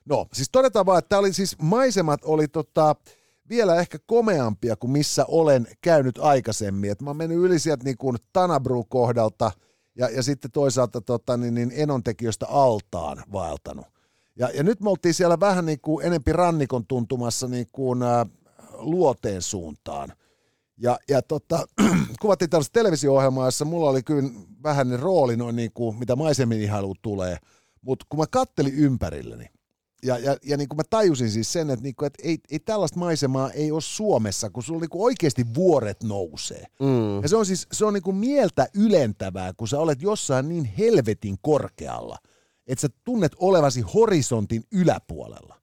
no 0.06 0.26
siis 0.34 0.50
todetaan 0.52 0.86
vaan, 0.86 1.00
että 1.00 1.10
tää 1.10 1.20
oli 1.20 1.34
siis, 1.34 1.56
maisemat 1.62 2.20
oli 2.24 2.48
tota, 2.48 2.96
vielä 3.50 3.76
ehkä 3.76 4.00
komeampia 4.06 4.76
kuin 4.76 4.92
missä 4.92 5.26
olen 5.28 5.68
käynyt 5.82 6.18
aikaisemmin. 6.18 6.92
Et 6.92 7.02
mä 7.02 7.10
oon 7.10 7.18
mennyt 7.18 7.38
yli 7.38 7.60
sieltä 7.60 7.84
niin 7.84 7.98
kuin 7.98 8.18
Tanabru-kohdalta 8.34 9.52
ja, 9.98 10.10
ja 10.10 10.24
sitten 10.24 10.52
toisaalta 10.52 11.02
tota, 11.02 11.38
niin, 11.38 11.54
niin 11.54 11.72
enontekijöstä 11.76 12.48
altaan 12.48 13.24
vaeltanut. 13.32 13.86
Ja, 14.40 14.50
ja 14.50 14.64
nyt 14.64 14.82
me 14.82 14.90
oltiin 14.90 15.14
siellä 15.14 15.40
vähän 15.40 15.66
niin 15.66 15.80
kuin 15.82 16.06
enempi 16.06 16.34
rannikon 16.34 16.86
tuntumassa 16.88 17.48
niin 17.48 17.68
kuin, 17.72 18.04
ä, 18.04 18.26
luoteen 18.78 19.42
suuntaan. 19.42 20.14
Ja, 20.78 21.00
ja 21.10 21.22
tota, 21.22 21.68
kuvattiin 22.22 22.50
tällaista 22.50 22.74
televisio-ohjelmaa, 22.74 23.48
jossa 23.48 23.66
mulla 23.66 23.90
oli 23.90 24.04
kyllä 24.04 24.30
vähän 24.64 24.90
ne 24.90 24.98
rooli 24.98 25.38
noin 25.38 25.56
niin 25.56 25.72
kuin, 25.74 25.96
mitä 26.00 26.16
maisemin 26.16 26.62
ihailu 26.62 26.96
tulee. 27.02 27.38
Mutta 27.82 28.06
kun 28.10 28.20
mä 28.20 28.26
kattelin 28.32 28.74
ympärilleni, 28.74 29.50
ja, 30.06 30.18
ja, 30.18 30.38
ja 30.44 30.58
niin 30.58 30.70
kuin 30.70 30.78
mä 30.78 30.84
tajusin 30.90 31.32
siis 31.32 31.54
sen, 31.54 31.70
että, 31.70 31.84
niin 31.84 31.96
kuin, 31.96 32.08
että 32.08 32.24
ei, 32.24 32.38
ei 32.52 32.60
tällaista 32.60 33.00
maisemaa 33.00 33.52
ei 33.52 33.72
ole 33.72 33.82
Suomessa, 33.82 34.50
kun 34.50 34.64
sulla 34.64 34.82
niin 34.82 34.90
kuin 34.90 35.04
oikeasti 35.04 35.46
vuoret 35.56 36.04
nousee. 36.04 36.66
Mm. 36.80 37.22
Ja 37.22 37.30
se 37.30 37.36
on 37.36 37.46
siis 37.46 37.68
se 37.72 37.86
on 37.86 37.94
niin 37.94 38.04
kuin 38.04 38.16
mieltä 38.16 38.68
ylentävää, 38.74 39.54
kun 39.58 39.68
sä 39.68 39.80
olet 39.80 40.02
jossain 40.02 40.50
niin 40.50 40.66
helvetin 40.66 41.36
korkealla, 41.42 42.18
että 42.68 42.82
sä 42.82 42.88
tunnet 43.04 43.32
olevasi 43.40 43.82
horisontin 43.82 44.64
yläpuolella. 44.72 45.56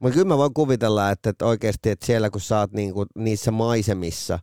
Mutta 0.00 0.14
kyllä 0.14 0.28
mä 0.28 0.38
voin 0.38 0.54
kuvitella, 0.54 1.10
että, 1.10 1.30
että 1.30 1.46
oikeasti 1.46 1.90
että 1.90 2.06
siellä 2.06 2.30
kun 2.30 2.40
sä 2.40 2.58
oot 2.58 2.72
niinku 2.72 3.06
niissä 3.16 3.50
maisemissa, 3.50 4.38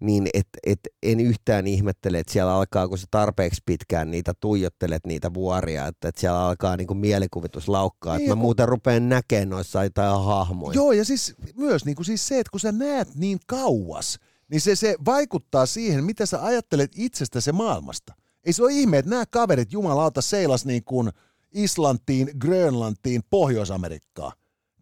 niin 0.00 0.28
et, 0.34 0.48
et 0.66 0.80
en 1.02 1.20
yhtään 1.20 1.66
ihmettele, 1.66 2.18
että 2.18 2.32
siellä 2.32 2.54
alkaa, 2.54 2.88
kun 2.88 2.98
sä 2.98 3.06
tarpeeksi 3.10 3.62
pitkään 3.66 4.10
niitä 4.10 4.32
tuijottelet 4.40 5.06
niitä 5.06 5.34
vuoria, 5.34 5.86
että, 5.86 6.08
että 6.08 6.20
siellä 6.20 6.46
alkaa 6.46 6.76
niinku 6.76 6.94
mielikuvitus 6.94 7.68
laukkaa, 7.68 8.16
niin, 8.16 8.24
että 8.24 8.36
mä 8.36 8.42
muuten 8.42 8.68
rupean 8.68 9.08
näkemään 9.08 9.48
noissa 9.48 9.84
jotain 9.84 10.24
hahmoja. 10.24 10.74
Joo, 10.74 10.92
ja 10.92 11.04
siis 11.04 11.34
myös 11.56 11.84
niinku 11.84 12.04
siis 12.04 12.28
se, 12.28 12.38
että 12.38 12.50
kun 12.50 12.60
sä 12.60 12.72
näet 12.72 13.14
niin 13.14 13.38
kauas, 13.46 14.18
niin 14.50 14.60
se, 14.60 14.76
se 14.76 14.96
vaikuttaa 15.04 15.66
siihen, 15.66 16.04
mitä 16.04 16.26
sä 16.26 16.44
ajattelet 16.44 16.90
itsestä 16.96 17.40
se 17.40 17.52
maailmasta. 17.52 18.14
Ei 18.44 18.52
se 18.52 18.62
ole 18.62 18.72
ihme, 18.72 18.98
että 18.98 19.10
nämä 19.10 19.24
kaverit 19.30 19.72
jumalauta 19.72 20.20
seilas 20.20 20.66
niin 20.66 20.84
kuin 20.84 21.10
Islantiin, 21.52 22.30
Grönlantiin, 22.38 23.22
Pohjois-Amerikkaan 23.30 24.32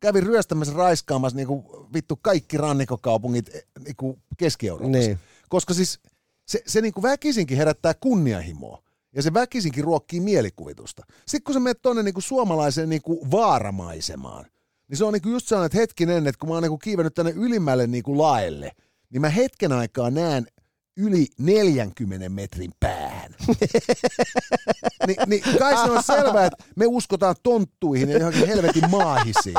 kävin 0.01 0.23
ryöstämässä 0.23 0.75
raiskaamassa 0.75 1.37
niin 1.37 1.47
kuin, 1.47 1.65
vittu 1.95 2.19
kaikki 2.23 2.57
rannikokaupungit 2.57 3.55
eh, 3.55 3.63
niin 3.85 3.97
kuin 3.97 4.23
Keski-Euroopassa. 4.37 5.09
Niin. 5.09 5.19
Koska 5.49 5.75
siis 5.75 6.01
se, 6.47 6.63
se 6.67 6.81
niin 6.81 6.93
kuin 6.93 7.03
väkisinkin 7.03 7.57
herättää 7.57 7.95
kunnianhimoa. 7.95 8.83
Ja 9.15 9.23
se 9.23 9.35
väkisinkin 9.35 9.85
ruokkii 9.85 10.21
mielikuvitusta. 10.21 11.03
Sitten 11.27 11.43
kun 11.45 11.55
sä 11.55 11.61
menet 11.61 11.83
tuonne 11.83 12.03
niin 12.03 12.15
suomalaiseen 12.19 12.89
niin 12.89 13.03
kuin 13.03 13.31
vaaramaisemaan, 13.31 14.47
niin 14.89 14.97
se 14.97 15.05
on 15.05 15.13
niin 15.13 15.23
kuin 15.23 15.33
just 15.33 15.49
sellainen, 15.49 15.67
että 15.67 15.79
hetkinen, 15.79 16.27
että 16.27 16.39
kun 16.39 16.49
mä 16.49 16.55
oon 16.55 16.63
niin 16.63 16.71
kuin 16.71 16.79
kiivennyt 16.79 17.15
tänne 17.15 17.33
ylimmälle 17.37 17.87
niin 17.87 18.03
kuin 18.03 18.19
laelle, 18.19 18.73
niin 19.11 19.21
mä 19.21 19.29
hetken 19.29 19.73
aikaa 19.73 20.11
näen 20.11 20.47
yli 20.99 21.27
40 21.39 22.29
metrin 22.29 22.71
päähän. 22.81 23.35
Ni, 25.07 25.17
niin 25.27 25.43
kai 25.59 25.77
se 25.77 25.91
on 25.91 26.03
selvää, 26.03 26.47
että 26.47 26.65
me 26.77 26.87
uskotaan 26.87 27.35
tonttuihin 27.43 28.09
ja 28.09 28.19
johonkin 28.19 28.47
helvetin 28.47 28.91
maahisiin. 28.91 29.55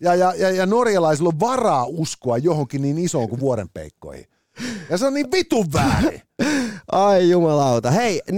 Ja, 0.00 0.14
ja, 0.14 0.34
ja, 0.34 0.50
ja 0.50 0.66
norjalaisilla 0.66 1.28
on 1.28 1.40
varaa 1.40 1.84
uskoa 1.84 2.38
johonkin 2.38 2.82
niin 2.82 2.98
isoon 2.98 3.28
kuin 3.28 3.40
vuorenpeikkoihin. 3.40 4.26
Ja 4.90 4.98
se 4.98 5.06
on 5.06 5.14
niin 5.14 5.30
vitun 5.32 5.66
väärin. 5.72 6.22
Ai 6.92 7.30
jumalauta. 7.30 7.90
Hei, 7.90 8.22
050533205 8.30 8.36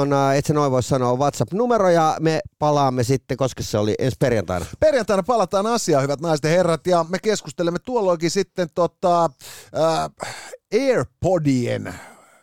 on, 0.00 0.12
äh, 0.12 0.36
et 0.36 0.46
sä 0.46 0.54
noin 0.54 0.72
voi 0.72 0.82
sanoa, 0.82 1.16
WhatsApp-numero 1.16 1.90
ja 1.90 2.16
me 2.20 2.40
palaamme 2.58 3.04
sitten, 3.04 3.36
koska 3.36 3.62
se 3.62 3.78
oli 3.78 3.94
ensi 3.98 4.16
perjantaina. 4.20 4.66
Perjantaina 4.80 5.22
palataan 5.22 5.66
asiaan, 5.66 6.02
hyvät 6.02 6.20
naiset 6.20 6.44
ja 6.44 6.50
herrat, 6.50 6.86
ja 6.86 7.04
me 7.08 7.18
keskustelemme 7.18 7.78
tuolloinkin 7.78 8.30
sitten 8.30 8.68
tota, 8.74 9.24
äh, 9.24 9.30
AirPodien 10.74 11.94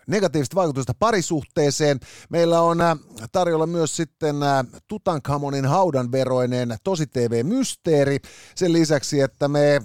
negatiivista 0.08 0.56
vaikutusta 0.56 0.94
parisuhteeseen. 1.00 2.00
Meillä 2.30 2.62
on 2.62 2.82
äh, 2.82 2.98
tarjolla 3.32 3.68
myös 3.68 3.96
sitten 3.96 4.44
äh, 4.44 4.66
Tutankhamonin 4.88 5.66
haudanveroinen 5.66 6.78
tosi 6.84 7.08
TV-mysteeri. 7.08 8.18
Sen 8.56 8.74
lisäksi, 8.74 9.22
että 9.22 9.48
me 9.48 9.82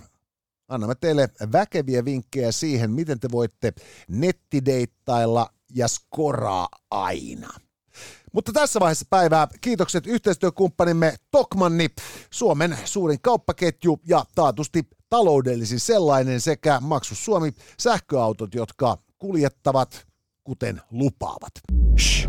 annamme 0.71 0.95
teille 0.95 1.29
väkeviä 1.53 2.05
vinkkejä 2.05 2.53
siihen, 2.53 2.91
miten 2.91 3.21
te 3.21 3.29
voitte 3.33 3.73
nettideittailla 4.09 5.51
ja 5.75 5.89
skoraa 5.89 6.69
aina. 6.91 7.49
Mutta 8.33 8.53
tässä 8.53 8.81
vaiheessa 8.81 9.07
päivää 9.11 9.49
kiitokset 9.61 10.07
yhteistyökumppanimme 10.07 11.15
Tokmanni, 11.31 11.89
Suomen 12.31 12.79
suurin 12.85 13.21
kauppaketju 13.23 14.01
ja 14.09 14.25
taatusti 14.35 14.89
taloudellisin 15.09 15.81
sellainen 15.81 16.41
sekä 16.41 16.81
Maksu 16.81 17.15
Suomi 17.15 17.53
sähköautot, 17.79 18.55
jotka 18.55 18.99
kuljettavat 19.19 20.07
kuten 20.45 20.81
lupaavat. 20.91 21.53
Shh. 21.99 22.29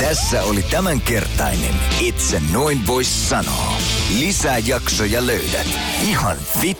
Tässä 0.00 0.42
oli 0.42 0.62
tämänkertainen 0.62 1.74
Itse 2.00 2.42
noin 2.52 2.86
vois 2.86 3.28
sanoa. 3.28 3.76
Lisää 4.18 4.58
jaksoja 4.58 5.26
löydät 5.26 5.66
ihan 6.02 6.36
vit 6.62 6.78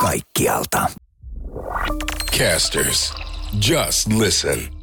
kaikkialta. 0.00 0.86
Casters, 2.38 3.14
just 3.68 4.12
listen. 4.12 4.77